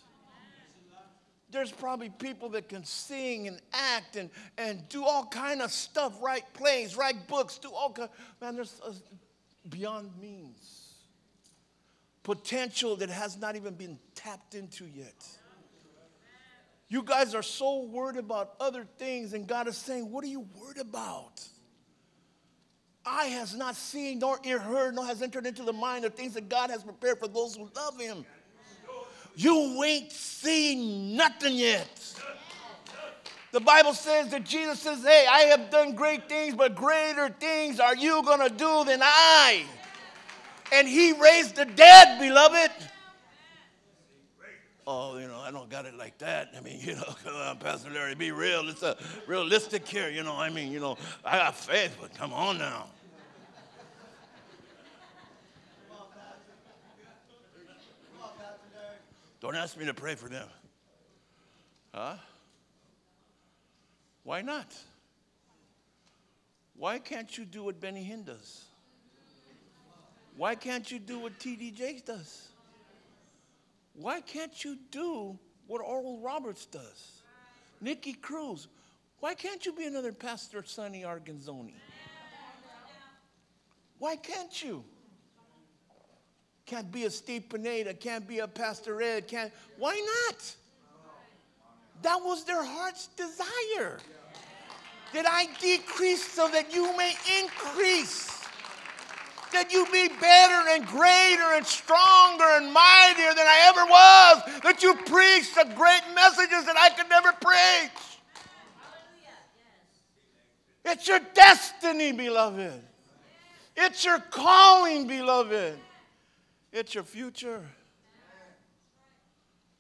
[1.52, 6.18] There's probably people that can sing and act and, and do all kind of stuff,
[6.22, 8.10] write plays, write books, do all kind.
[8.10, 8.92] Of man, there's uh,
[9.70, 10.84] beyond means.
[12.24, 15.26] Potential that has not even been tapped into yet.
[16.90, 20.46] You guys are so worried about other things, and God is saying, What are you
[20.56, 21.42] worried about?
[23.06, 26.34] Eye has not seen, nor ear heard, nor has entered into the mind of things
[26.34, 28.26] that God has prepared for those who love Him.
[29.38, 31.88] You ain't seen nothing yet.
[33.52, 37.80] The Bible says that Jesus says, Hey, I have done great things, but greater things
[37.80, 39.64] are you going to do than I.
[40.74, 42.72] And He raised the dead, beloved.
[44.88, 46.54] Oh, you know, I don't got it like that.
[46.58, 48.68] I mean, you know, come on, Pastor Larry, be real.
[48.68, 50.36] It's a realistic here, you know.
[50.36, 52.88] I mean, you know, I got faith, but come on now.
[59.40, 60.48] Don't ask me to pray for them.
[61.94, 62.16] Huh?
[64.24, 64.76] Why not?
[66.76, 68.66] Why can't you do what Benny Hinn does?
[70.36, 71.72] Why can't you do what T.D.
[71.72, 72.48] Jakes does?
[73.94, 77.22] Why can't you do what Oral Roberts does?
[77.82, 78.68] Nicky Cruz.
[79.20, 81.74] Why can't you be another Pastor Sonny Arguinzoni?
[83.98, 84.84] Why can't you?
[86.68, 89.54] Can't be a Steve Pineda, can't be a Pastor Ed, can't.
[89.78, 90.56] Why not?
[92.02, 94.00] That was their heart's desire.
[95.14, 98.44] That I decrease so that you may increase.
[99.54, 104.62] That you be better and greater and stronger and mightier than I ever was.
[104.64, 108.20] That you preach the great messages that I could never preach.
[110.84, 112.84] It's your destiny, beloved.
[113.78, 115.80] It's your calling, beloved.
[116.72, 117.64] It's your future.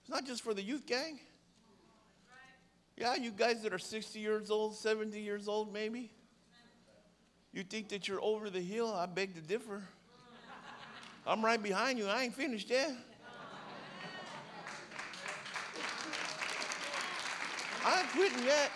[0.01, 1.19] It's not just for the youth gang.
[2.95, 6.11] Yeah, you guys that are 60 years old, 70 years old, maybe.
[7.53, 8.93] You think that you're over the hill?
[8.93, 9.83] I beg to differ.
[11.25, 12.07] I'm right behind you.
[12.07, 12.91] I ain't finished yet.
[17.85, 18.71] I ain't quitting yet.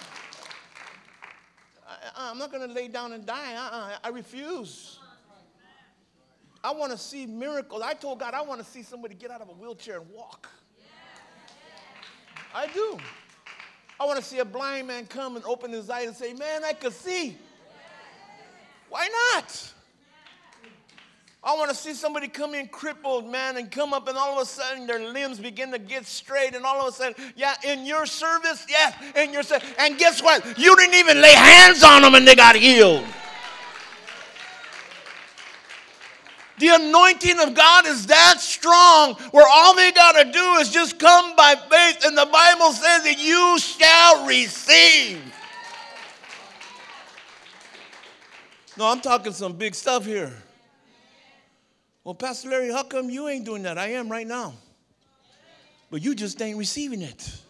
[2.16, 3.56] I, am not going to lay down and die.
[3.56, 3.98] Uh-uh.
[4.04, 5.01] I refuse.
[6.64, 7.82] I want to see miracles.
[7.84, 10.50] I told God I want to see somebody get out of a wheelchair and walk.
[12.54, 12.98] I do.
[14.00, 16.64] I want to see a blind man come and open his eyes and say, Man,
[16.64, 17.38] I could see.
[18.90, 19.74] Why not?
[21.44, 24.44] I want to see somebody come in crippled, man, and come up, and all of
[24.44, 27.84] a sudden their limbs begin to get straight, and all of a sudden, yeah, in
[27.84, 29.68] your service, yeah, in your service.
[29.80, 30.46] And guess what?
[30.60, 33.04] You didn't even lay hands on them, and they got healed.
[36.62, 41.00] The anointing of God is that strong where all they got to do is just
[41.00, 45.20] come by faith, and the Bible says that you shall receive.
[48.78, 50.32] No, I'm talking some big stuff here.
[52.04, 53.80] Well, Pastor Larry, how come you ain't doing that?
[53.80, 54.54] I am right now.
[55.90, 57.42] But you just ain't receiving it.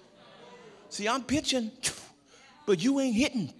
[0.88, 1.70] See, I'm pitching,
[2.66, 3.54] but you ain't hitting.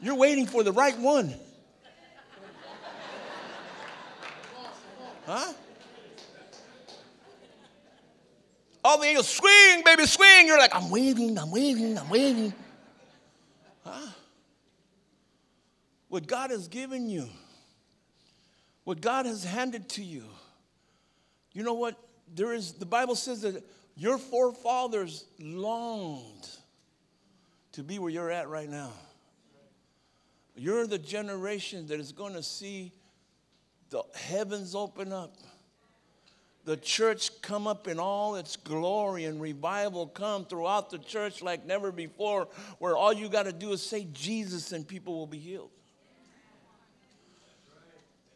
[0.00, 1.32] You're waiting for the right one.
[5.26, 5.52] Huh?
[8.84, 10.46] All the angels swing, baby, swing.
[10.46, 12.52] You're like, I'm waving, I'm waving, I'm waving.
[13.82, 14.10] Huh?
[16.08, 17.28] What God has given you,
[18.84, 20.24] what God has handed to you.
[21.52, 21.96] You know what?
[22.34, 23.64] There is the Bible says that
[23.96, 26.48] your forefathers longed
[27.72, 28.92] to be where you're at right now.
[30.56, 32.92] You're the generation that is going to see
[33.90, 35.36] the heavens open up,
[36.64, 41.66] the church come up in all its glory, and revival come throughout the church like
[41.66, 45.38] never before, where all you got to do is say Jesus and people will be
[45.38, 45.70] healed.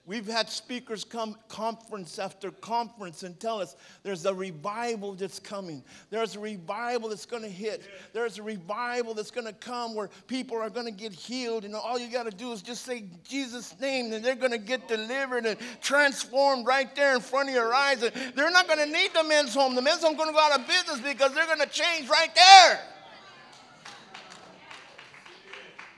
[0.09, 5.85] We've had speakers come conference after conference and tell us there's a revival that's coming.
[6.09, 7.83] There's a revival that's going to hit.
[8.15, 11.67] There's a revival that's going to come where people are going to get healed.
[11.67, 14.57] And all you got to do is just say Jesus' name and they're going to
[14.57, 18.03] get delivered and transformed right there in front of your eyes.
[18.03, 19.75] And they're not going to need the men's home.
[19.75, 22.35] The men's home going to go out of business because they're going to change right
[22.35, 22.81] there.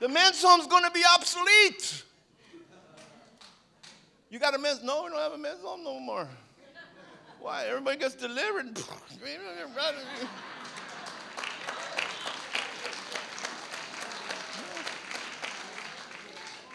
[0.01, 2.03] The men's home is going to be obsolete.
[4.31, 4.81] You got a men's?
[4.81, 6.25] No, we don't have a men's home no more.
[7.41, 7.65] Why?
[7.67, 8.73] Everybody gets delivered.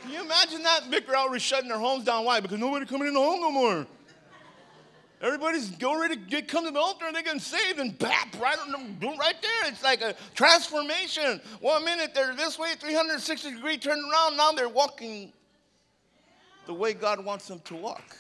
[0.03, 0.85] Can you imagine that?
[0.91, 2.27] Victory Outreach shutting their homes down.
[2.27, 2.41] Why?
[2.41, 3.87] Because nobody coming in the home no more.
[5.23, 8.39] Everybody's going ready to get, come to the altar and they're getting saved and bap,
[8.39, 9.73] right, on right there.
[9.73, 11.41] It's like a transformation.
[11.61, 14.37] One minute they're this way, 360 degree, turn around.
[14.37, 15.33] Now they're walking
[16.67, 18.17] the way God wants them to walk.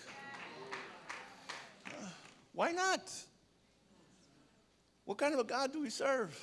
[2.53, 3.12] Why not?
[5.05, 6.38] What kind of a God do we serve?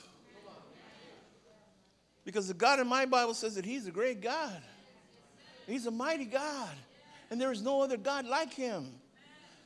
[2.26, 4.62] Because the God in my Bible says that He's a great God.
[5.68, 6.72] He's a mighty God.
[7.30, 8.94] And there is no other God like Him.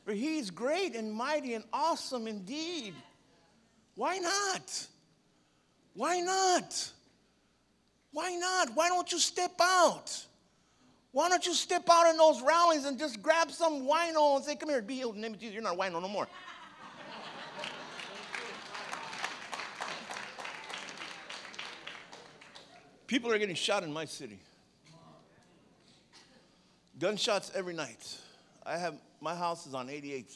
[0.04, 2.94] For He's great and mighty and awesome indeed.
[3.94, 4.86] Why not?
[5.94, 6.92] Why not?
[8.12, 8.70] Why not?
[8.74, 10.24] Why don't you step out?
[11.12, 14.56] Why don't you step out in those rallies and just grab some wino and say,
[14.56, 15.54] Come here, be healed in the name of Jesus.
[15.54, 16.28] You're not a wino no more.
[23.06, 24.38] People are getting shot in my city.
[26.98, 28.18] Gunshots every night.
[28.66, 30.34] I have my house is on 88th.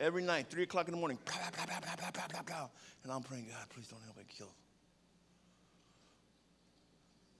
[0.00, 2.68] Every night, three o'clock in the morning, blah, blah, blah, blah, blah, blah, blah,
[3.04, 4.52] and I'm praying, God, please don't anybody kill.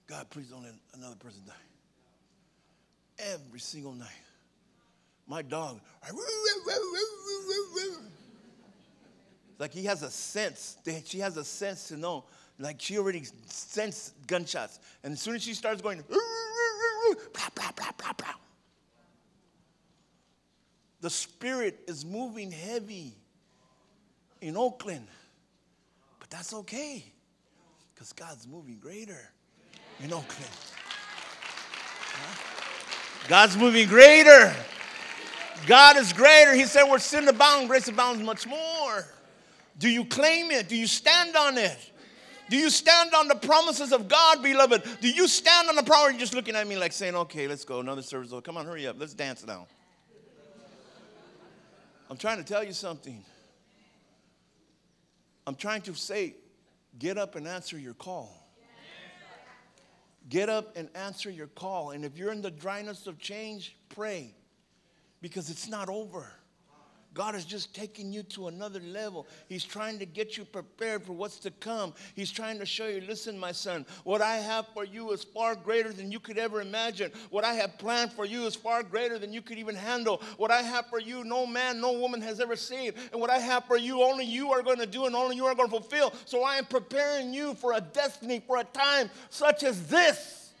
[0.07, 1.53] God, please don't let another person die.
[3.31, 4.09] Every single night.
[5.27, 5.79] My dog,
[9.57, 10.77] like he has a sense.
[11.05, 12.25] She has a sense to know.
[12.59, 14.79] Like she already sensed gunshots.
[15.03, 16.03] And as soon as she starts going.
[20.99, 23.13] The spirit is moving heavy
[24.41, 25.07] in Oakland.
[26.19, 27.05] But that's okay.
[27.93, 29.31] Because God's moving greater
[32.11, 33.27] Huh?
[33.27, 34.53] God's moving greater.
[35.65, 36.53] God is greater.
[36.53, 39.05] He said, Where sin abounds, grace abounds much more.
[39.77, 40.69] Do you claim it?
[40.69, 41.91] Do you stand on it?
[42.49, 44.83] Do you stand on the promises of God, beloved?
[45.01, 46.11] Do you stand on the power?
[46.11, 48.31] You're just looking at me like saying, okay, let's go, another service.
[48.43, 48.97] Come on, hurry up.
[48.99, 49.65] Let's dance now.
[52.09, 53.23] I'm trying to tell you something.
[55.47, 56.35] I'm trying to say,
[56.99, 58.42] get up and answer your call.
[60.29, 61.91] Get up and answer your call.
[61.91, 64.35] And if you're in the dryness of change, pray
[65.21, 66.31] because it's not over.
[67.13, 69.27] God is just taking you to another level.
[69.47, 71.93] He's trying to get you prepared for what's to come.
[72.15, 75.55] He's trying to show you listen, my son, what I have for you is far
[75.55, 77.11] greater than you could ever imagine.
[77.29, 80.21] What I have planned for you is far greater than you could even handle.
[80.37, 82.93] What I have for you, no man, no woman has ever seen.
[83.11, 85.45] And what I have for you, only you are going to do and only you
[85.45, 86.13] are going to fulfill.
[86.25, 90.51] So I am preparing you for a destiny, for a time such as this,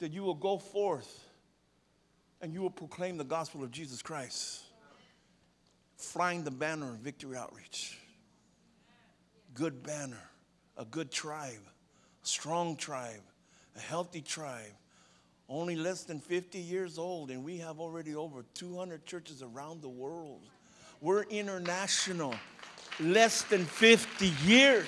[0.00, 1.24] that you will go forth
[2.40, 4.64] and you will proclaim the gospel of Jesus Christ
[6.00, 7.98] flying the banner of Victory Outreach.
[9.54, 10.30] Good banner,
[10.76, 11.62] a good tribe,
[12.22, 13.22] a strong tribe,
[13.76, 14.72] a healthy tribe.
[15.48, 19.88] Only less than 50 years old, and we have already over 200 churches around the
[19.88, 20.42] world.
[21.00, 22.34] We're international,
[23.00, 24.86] less than 50 years.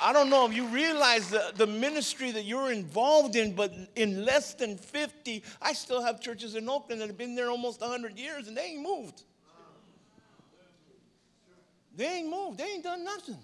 [0.00, 4.24] I don't know if you realize the, the ministry that you're involved in, but in
[4.24, 8.18] less than 50, I still have churches in Oakland that have been there almost 100
[8.18, 9.22] years and they ain't moved.
[11.96, 13.38] They ain't moved, they ain't done nothing.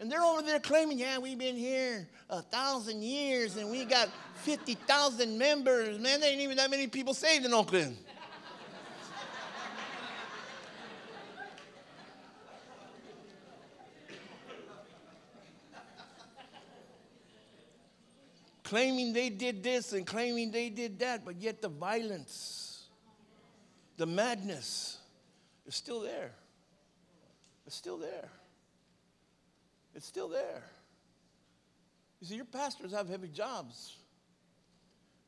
[0.00, 4.08] And they're over there claiming, yeah, we've been here a thousand years and we got
[4.44, 5.98] 50,000 members.
[5.98, 7.96] Man, there ain't even that many people saved in Oakland.
[18.68, 22.84] Claiming they did this and claiming they did that, but yet the violence,
[23.96, 24.98] the madness
[25.66, 26.32] is still there.
[27.66, 28.28] It's still there.
[29.94, 30.62] It's still there.
[32.20, 33.96] You see, your pastors have heavy jobs.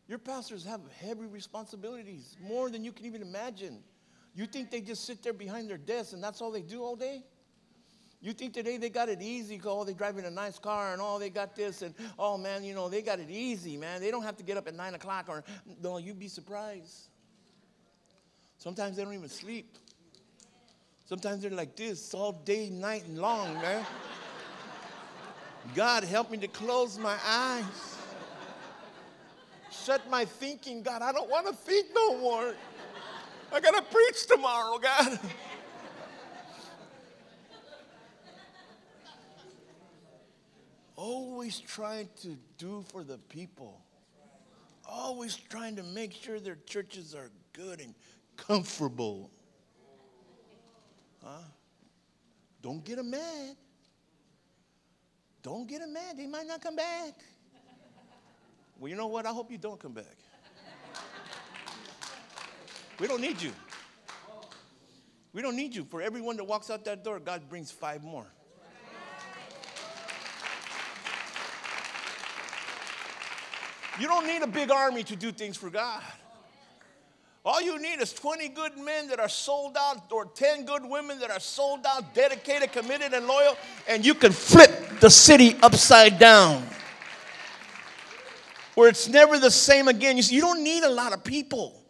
[0.06, 3.82] Your pastors have heavy responsibilities, more than you can even imagine.
[4.34, 6.94] You think they just sit there behind their desks and that's all they do all
[6.94, 7.22] day?
[8.22, 9.60] You think today they got it easy?
[9.64, 12.74] Oh, they're driving a nice car and oh, they got this and oh man, you
[12.74, 14.00] know, they got it easy, man.
[14.00, 15.42] They don't have to get up at nine o'clock or
[15.82, 17.08] no, you'd be surprised.
[18.58, 19.74] Sometimes they don't even sleep.
[21.06, 23.84] Sometimes they're like this all day, night, and long, man.
[25.74, 27.96] God, help me to close my eyes.
[29.70, 31.00] Shut my thinking, God.
[31.00, 32.54] I don't want to think no more.
[33.52, 35.18] I got to preach tomorrow, God.
[41.00, 43.80] always trying to do for the people,
[44.86, 47.94] always trying to make sure their churches are good and
[48.36, 49.30] comfortable.
[51.24, 51.38] Huh?
[52.60, 53.56] Don't get them mad.
[55.42, 56.18] Don't get them mad.
[56.18, 57.14] They might not come back.
[58.78, 59.24] Well, you know what?
[59.24, 60.16] I hope you don't come back.
[62.98, 63.52] We don't need you.
[65.32, 65.84] We don't need you.
[65.84, 68.26] For everyone that walks out that door, God brings five more.
[74.00, 76.02] You don't need a big army to do things for God.
[77.44, 81.18] All you need is 20 good men that are sold out, or 10 good women
[81.20, 86.18] that are sold out, dedicated, committed, and loyal, and you can flip the city upside
[86.18, 86.66] down.
[88.74, 90.16] Where it's never the same again.
[90.16, 91.82] You see, you don't need a lot of people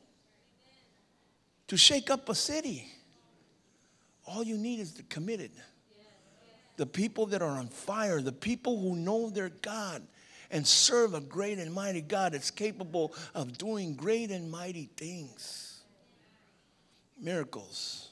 [1.69, 2.89] to shake up a city.
[4.27, 5.53] All you need is the committed,
[6.77, 10.03] the people that are on fire, the people who know their God
[10.51, 15.81] and serve a great and mighty God that's capable of doing great and mighty things.
[17.21, 18.09] Miracles.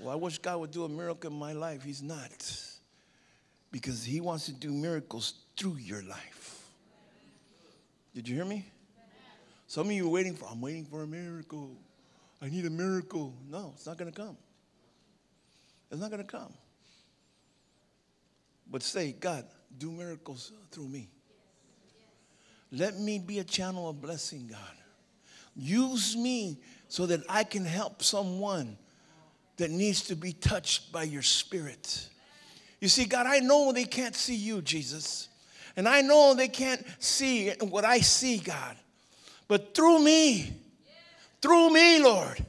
[0.00, 1.82] Well, I wish God would do a miracle in my life.
[1.82, 2.30] He's not.
[3.72, 6.60] Because He wants to do miracles through your life.
[8.14, 8.64] Did you hear me?
[9.66, 11.76] Some of you are waiting for, I'm waiting for a miracle.
[12.40, 13.34] I need a miracle.
[13.50, 14.36] No, it's not going to come.
[15.90, 16.52] It's not going to come.
[18.70, 19.46] But say, God,
[19.78, 21.08] do miracles through me.
[22.76, 24.58] Let me be a channel of blessing, God.
[25.56, 26.58] Use me
[26.88, 28.76] so that I can help someone
[29.56, 32.08] that needs to be touched by your spirit.
[32.80, 35.28] You see, God, I know they can't see you, Jesus.
[35.76, 38.76] And I know they can't see what I see, God.
[39.46, 40.52] But through me,
[41.40, 42.44] through me, Lord,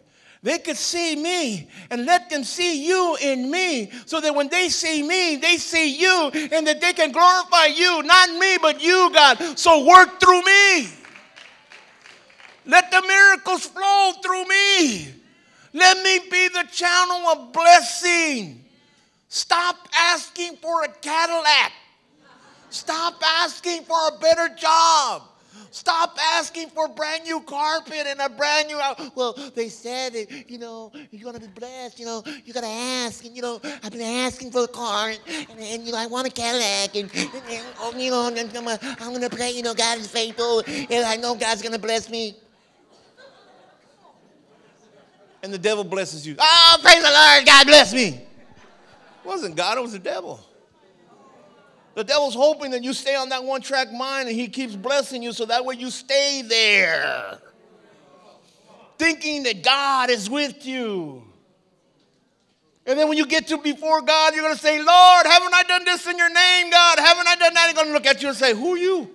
[0.46, 4.70] they could see me and let them see you in me so that when they
[4.70, 9.10] see me, they see you and that they can glorify you, not me, but you,
[9.12, 9.58] God.
[9.58, 10.88] So work through me.
[12.68, 15.16] Let the miracles flow through me.
[15.74, 18.64] Let me be the channel of blessing.
[19.30, 21.72] Stop asking for a Cadillac.
[22.70, 25.24] Stop asking for a better job.
[25.76, 28.80] Stop asking for brand new carpet and a brand new.
[29.14, 32.00] Well, they said that, you know, you're going to be blessed.
[32.00, 33.26] You know, you got to ask.
[33.26, 35.10] And, you know, I've been asking for a car.
[35.10, 36.96] And, and, and you know, I want a Cadillac.
[36.96, 40.08] And, and, and oh, you know, I'm, I'm going to pray, you know, God is
[40.08, 40.64] faithful.
[40.66, 42.38] And I know God's going to bless me.
[45.44, 46.38] And the devil blesses you.
[46.40, 47.46] Oh, praise the Lord.
[47.46, 48.08] God bless me.
[48.08, 50.40] It wasn't God, it was the devil.
[51.96, 55.24] The devil's hoping that you stay on that one track mind and he keeps blessing
[55.24, 57.40] you so that way you stay there.
[58.98, 61.24] Thinking that God is with you.
[62.86, 65.64] And then when you get to before God, you're going to say, Lord, haven't I
[65.64, 67.00] done this in your name, God?
[67.00, 67.68] Haven't I done that?
[67.68, 69.10] He's going to look at you and say, Who are you?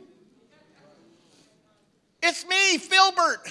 [2.23, 3.49] It's me, Filbert.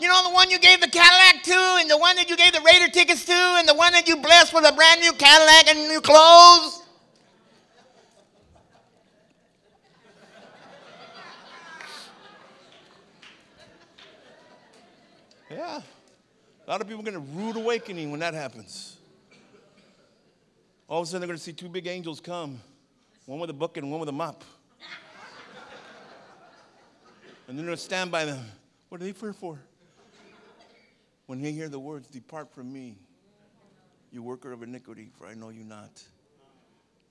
[0.00, 2.52] You know, the one you gave the Cadillac to, and the one that you gave
[2.52, 5.68] the Raider tickets to, and the one that you blessed with a brand new Cadillac
[5.68, 6.82] and new clothes.
[15.50, 15.80] Yeah.
[16.66, 18.98] A lot of people are going to rude awakening when that happens.
[20.86, 22.60] All of a sudden, they're going to see two big angels come
[23.26, 24.42] one with a bucket and one with a mop.
[27.46, 28.42] and they're going to stand by them.
[28.88, 29.58] What are they here for?
[31.28, 32.96] When they hear the words, Depart from me,
[34.10, 36.02] you worker of iniquity, for I know you not.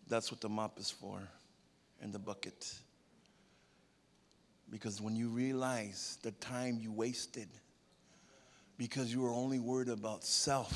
[0.07, 1.20] That's what the mop is for
[2.01, 2.74] and the bucket.
[4.72, 7.47] Because when you realize the time you wasted,
[8.80, 10.76] because you were only worried about self.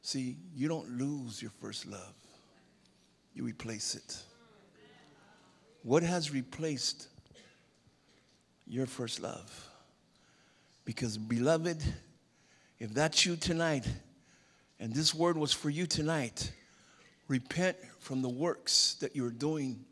[0.00, 2.14] See, you don't lose your first love,
[3.34, 4.16] you replace it.
[5.82, 7.08] What has replaced
[8.68, 9.69] your first love?
[10.84, 11.82] Because, beloved,
[12.78, 13.86] if that's you tonight,
[14.78, 16.50] and this word was for you tonight,
[17.28, 19.84] repent from the works that you're doing.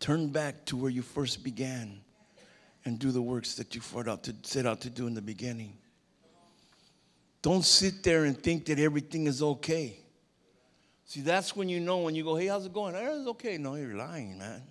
[0.00, 2.00] Turn back to where you first began
[2.84, 5.76] and do the works that you out to, set out to do in the beginning.
[7.40, 9.98] Don't sit there and think that everything is okay.
[11.06, 12.94] See, that's when you know when you go, hey, how's it going?
[12.94, 13.58] It's okay.
[13.58, 14.62] No, you're lying, man.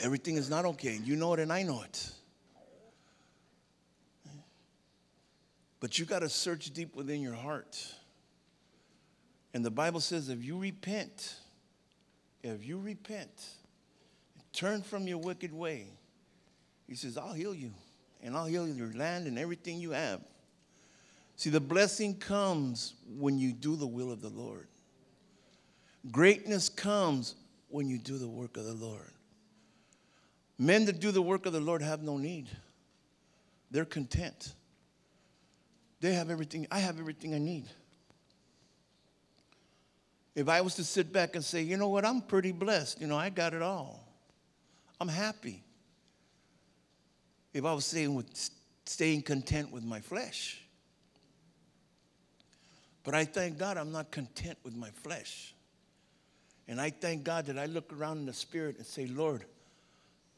[0.00, 0.98] Everything is not okay.
[1.02, 2.10] You know it and I know it.
[5.84, 7.76] But you got to search deep within your heart.
[9.52, 11.34] And the Bible says if you repent,
[12.42, 13.48] if you repent,
[14.54, 15.88] turn from your wicked way,
[16.88, 17.70] he says, I'll heal you
[18.22, 20.22] and I'll heal your land and everything you have.
[21.36, 24.68] See, the blessing comes when you do the will of the Lord.
[26.10, 27.34] Greatness comes
[27.68, 29.12] when you do the work of the Lord.
[30.58, 32.48] Men that do the work of the Lord have no need,
[33.70, 34.54] they're content.
[36.04, 36.66] They have everything.
[36.70, 37.64] I have everything I need.
[40.34, 43.06] If I was to sit back and say, you know what, I'm pretty blessed, you
[43.06, 44.06] know, I got it all.
[45.00, 45.62] I'm happy.
[47.54, 48.26] If I was staying, with,
[48.84, 50.60] staying content with my flesh.
[53.02, 55.54] But I thank God I'm not content with my flesh.
[56.68, 59.46] And I thank God that I look around in the spirit and say, Lord,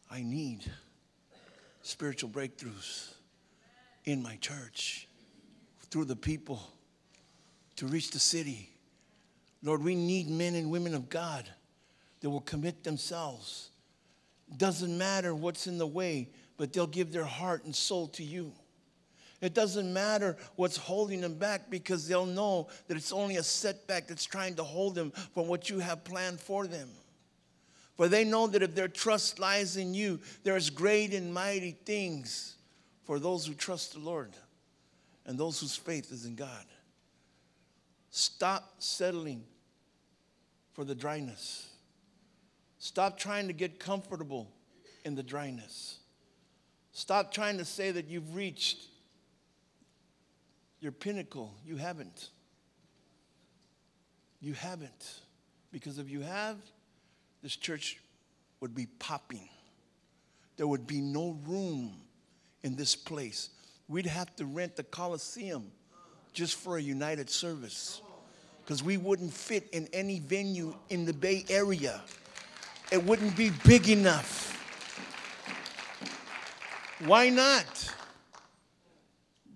[0.08, 0.60] I need
[1.82, 3.14] spiritual breakthroughs
[4.04, 5.08] in my church,
[5.90, 6.60] through the people,
[7.76, 8.70] to reach the city.
[9.62, 11.48] Lord, we need men and women of God
[12.20, 13.70] that will commit themselves.
[14.56, 18.52] Doesn't matter what's in the way, but they'll give their heart and soul to you.
[19.40, 24.06] It doesn't matter what's holding them back because they'll know that it's only a setback
[24.06, 26.88] that's trying to hold them from what you have planned for them.
[27.96, 32.56] For they know that if their trust lies in you, there's great and mighty things
[33.04, 34.32] for those who trust the Lord
[35.26, 36.64] and those whose faith is in God.
[38.10, 39.44] Stop settling
[40.72, 41.68] for the dryness.
[42.78, 44.48] Stop trying to get comfortable
[45.04, 45.98] in the dryness.
[46.92, 48.86] Stop trying to say that you've reached
[50.80, 51.52] your pinnacle.
[51.64, 52.30] You haven't.
[54.40, 55.20] You haven't.
[55.72, 56.56] Because if you have,
[57.42, 58.00] this church
[58.60, 59.48] would be popping.
[60.56, 61.96] There would be no room
[62.62, 63.50] in this place.
[63.88, 65.70] We'd have to rent the Coliseum
[66.32, 68.02] just for a united service
[68.62, 72.02] because we wouldn't fit in any venue in the Bay Area.
[72.90, 74.52] It wouldn't be big enough.
[77.04, 77.94] Why not?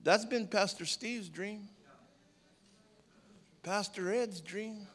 [0.02, 1.68] That's been Pastor Steve's dream,
[3.62, 4.86] Pastor Ed's dream.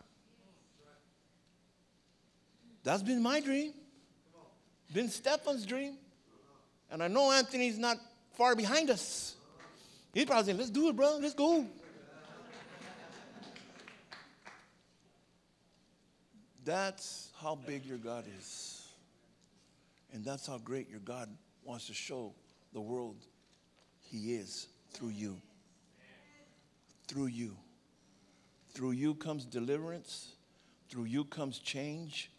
[2.84, 3.74] That's been my dream,
[4.94, 5.98] been Stefan's dream.
[6.92, 7.98] And I know Anthony's not
[8.38, 9.36] far behind us.
[10.14, 11.66] He's probably saying, let's do it, bro, let's go.
[16.64, 18.88] That's how big your God is.
[20.14, 21.30] And that's how great your God
[21.64, 22.34] wants to show
[22.74, 23.18] the world
[24.00, 25.40] He is through you.
[27.08, 27.56] Through you.
[28.74, 30.34] Through you comes deliverance,
[30.90, 32.32] through you comes change,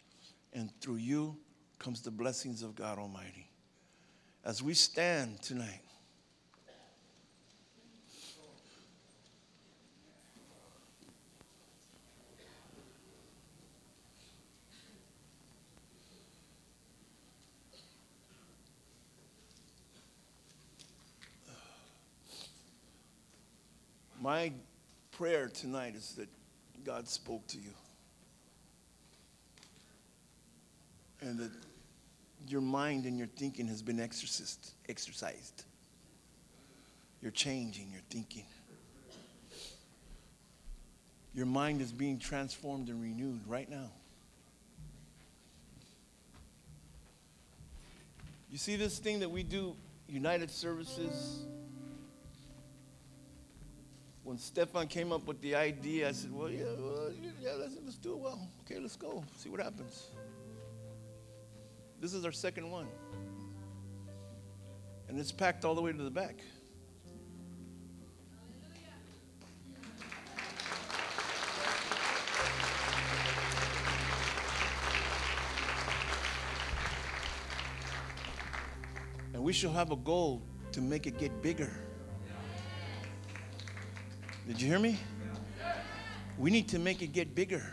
[0.53, 1.37] and through you
[1.79, 3.49] comes the blessings of God Almighty.
[4.43, 5.81] As we stand tonight,
[24.21, 24.51] My
[25.11, 26.27] prayer tonight is that
[26.83, 27.71] God spoke to you.
[31.21, 31.51] And that
[32.47, 35.63] your mind and your thinking has been exorcised, exercised.
[37.21, 38.45] You're changing your thinking.
[41.33, 43.91] Your mind is being transformed and renewed right now.
[48.51, 49.75] You see this thing that we do,
[50.07, 51.45] United Services,
[54.27, 57.95] when Stefan came up with the idea, I said, well, yeah, well, yeah let's, let's
[57.95, 58.45] do it well.
[58.65, 59.23] Okay, let's go.
[59.37, 60.07] See what happens.
[62.01, 62.87] This is our second one.
[65.07, 66.41] And it's packed all the way to the back.
[79.33, 80.41] And we shall have a goal
[80.73, 81.71] to make it get bigger.
[84.47, 84.97] Did you hear me?
[86.37, 87.65] We need to make it get bigger.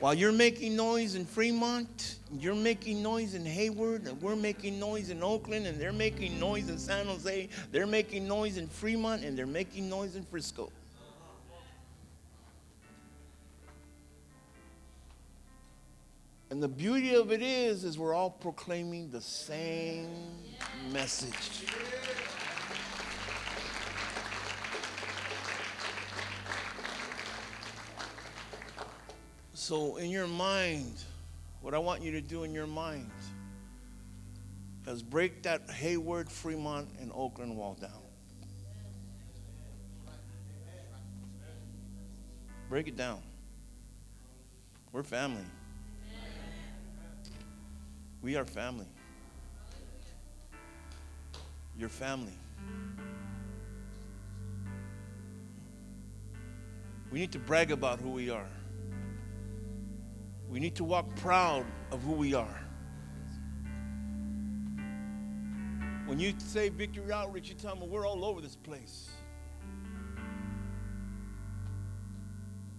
[0.00, 5.10] While you're making noise in Fremont, you're making noise in Hayward, and we're making noise
[5.10, 9.38] in Oakland, and they're making noise in San Jose, they're making noise in Fremont, and
[9.38, 10.72] they're making noise in Frisco.
[16.50, 20.08] And the beauty of it is, is we're all proclaiming the same
[20.92, 21.66] message.
[29.68, 30.94] So, in your mind,
[31.60, 33.10] what I want you to do in your mind
[34.86, 37.90] is break that Hayward, Fremont, and Oakland wall down.
[42.70, 43.20] Break it down.
[44.90, 45.44] We're family.
[48.22, 48.86] We are family.
[51.76, 52.32] Your family.
[57.12, 58.48] We need to brag about who we are.
[60.50, 62.64] We need to walk proud of who we are.
[66.06, 69.10] When you say Victory Outreach, you tell them we're all over this place.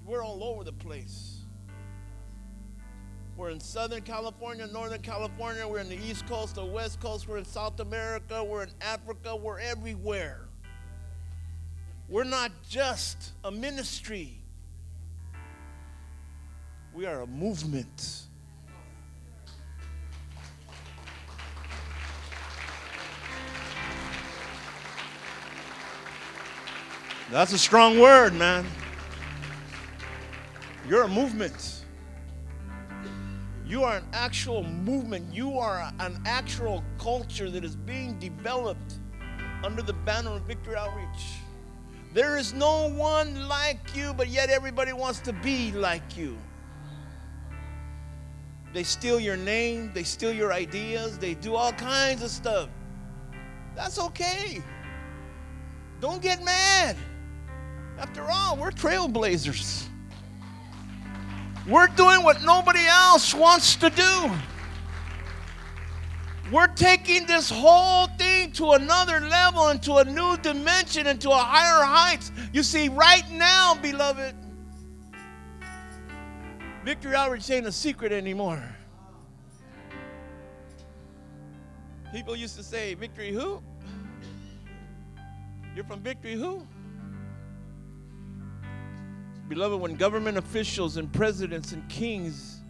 [0.10, 1.42] we're all over the place.
[3.38, 7.38] We're in Southern California, Northern California, we're in the East Coast, the West Coast, we're
[7.38, 10.48] in South America, we're in Africa, we're everywhere.
[12.10, 14.39] We're not just a ministry,
[16.94, 18.24] we are a movement.
[27.32, 28.66] That's a strong word, man.
[30.88, 31.86] You're a movement.
[33.68, 35.32] You are an actual movement.
[35.32, 38.96] You are an actual culture that is being developed
[39.64, 41.36] under the banner of Victory Outreach.
[42.16, 46.36] There is no one like you, but yet everybody wants to be like you.
[48.74, 52.70] They steal your name, they steal your ideas, they do all kinds of stuff.
[53.76, 54.62] That's okay.
[56.00, 56.96] Don't get mad.
[57.98, 59.88] After all, we're trailblazers.
[61.68, 64.32] We're doing what nobody else wants to do.
[66.52, 71.84] We're taking this whole thing to another level, into a new dimension, into a higher
[71.86, 72.32] heights.
[72.54, 74.36] You see, right now, beloved,
[76.84, 78.64] Victory Outreach ain't a secret anymore.
[82.12, 83.62] People used to say, Victory who?
[85.76, 86.66] You're from Victory who?
[89.48, 92.62] Beloved, when government officials and presidents and kings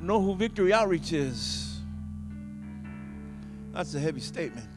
[0.00, 1.80] know who Victory Outreach is,
[3.72, 4.68] that's a heavy statement.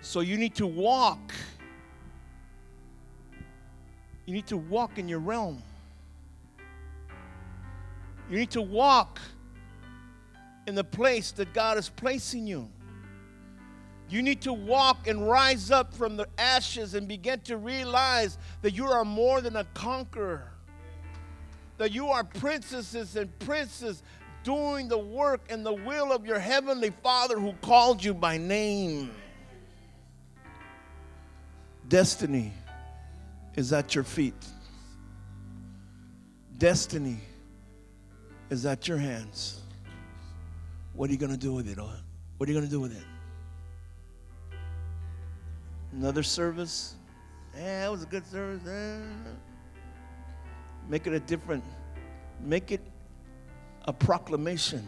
[0.00, 1.32] So you need to walk.
[4.26, 5.62] You need to walk in your realm.
[8.30, 9.20] You need to walk
[10.66, 12.70] in the place that God is placing you.
[14.08, 18.72] You need to walk and rise up from the ashes and begin to realize that
[18.72, 20.50] you are more than a conqueror.
[21.78, 24.02] That you are princesses and princes
[24.42, 29.10] doing the work and the will of your heavenly Father who called you by name.
[31.88, 32.52] Destiny
[33.56, 34.34] is at your feet.
[36.58, 37.18] Destiny
[38.50, 39.60] is at your hands.
[40.94, 41.78] What are you going to do with it?
[41.78, 43.04] What are you going to do with it?
[45.92, 46.94] Another service.
[47.56, 48.66] Yeah, it was a good service.
[48.66, 48.98] Eh.
[50.88, 51.64] Make it a different,
[52.40, 52.82] make it
[53.84, 54.86] a proclamation.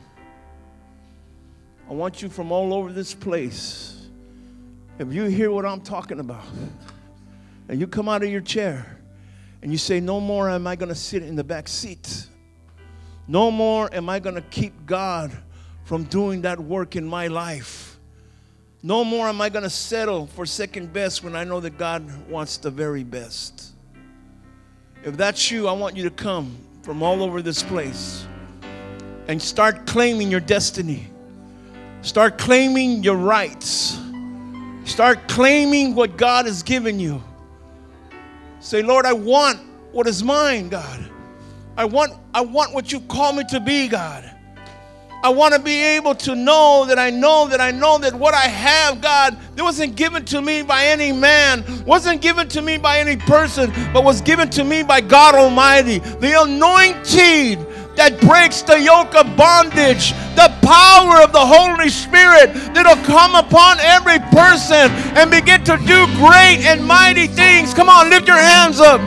[1.89, 4.09] I want you from all over this place.
[4.99, 6.45] If you hear what I'm talking about,
[7.69, 8.99] and you come out of your chair
[9.62, 12.27] and you say, No more am I going to sit in the back seat.
[13.29, 15.37] No more am I going to keep God
[15.85, 17.99] from doing that work in my life.
[18.83, 22.29] No more am I going to settle for second best when I know that God
[22.29, 23.73] wants the very best.
[25.05, 28.27] If that's you, I want you to come from all over this place
[29.29, 31.09] and start claiming your destiny.
[32.03, 33.99] Start claiming your rights.
[34.85, 37.23] Start claiming what God has given you.
[38.61, 39.61] Say, Lord, I want
[39.93, 41.11] what is mine, God.
[41.77, 44.31] I want, I want what you call me to be, God.
[45.23, 48.35] I want to be able to know that I know that I know that what
[48.35, 52.77] I have, God, it wasn't given to me by any man, wasn't given to me
[52.77, 55.99] by any person, but was given to me by God Almighty.
[55.99, 57.67] The anointing
[57.97, 63.81] that breaks the yoke of bondage, the power of the Holy Spirit that'll come upon
[63.81, 67.73] every person and begin to do great and mighty things.
[67.73, 69.01] Come on, lift your hands up.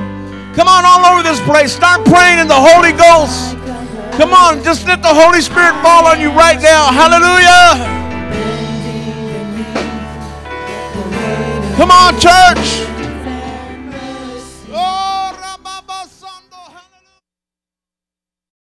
[0.58, 1.72] Come on, all over this place.
[1.72, 3.56] Start praying in the Holy Ghost.
[4.18, 6.92] Come on, just let the Holy Spirit fall on you right now.
[6.92, 8.00] Hallelujah.
[11.78, 12.99] Come on, church.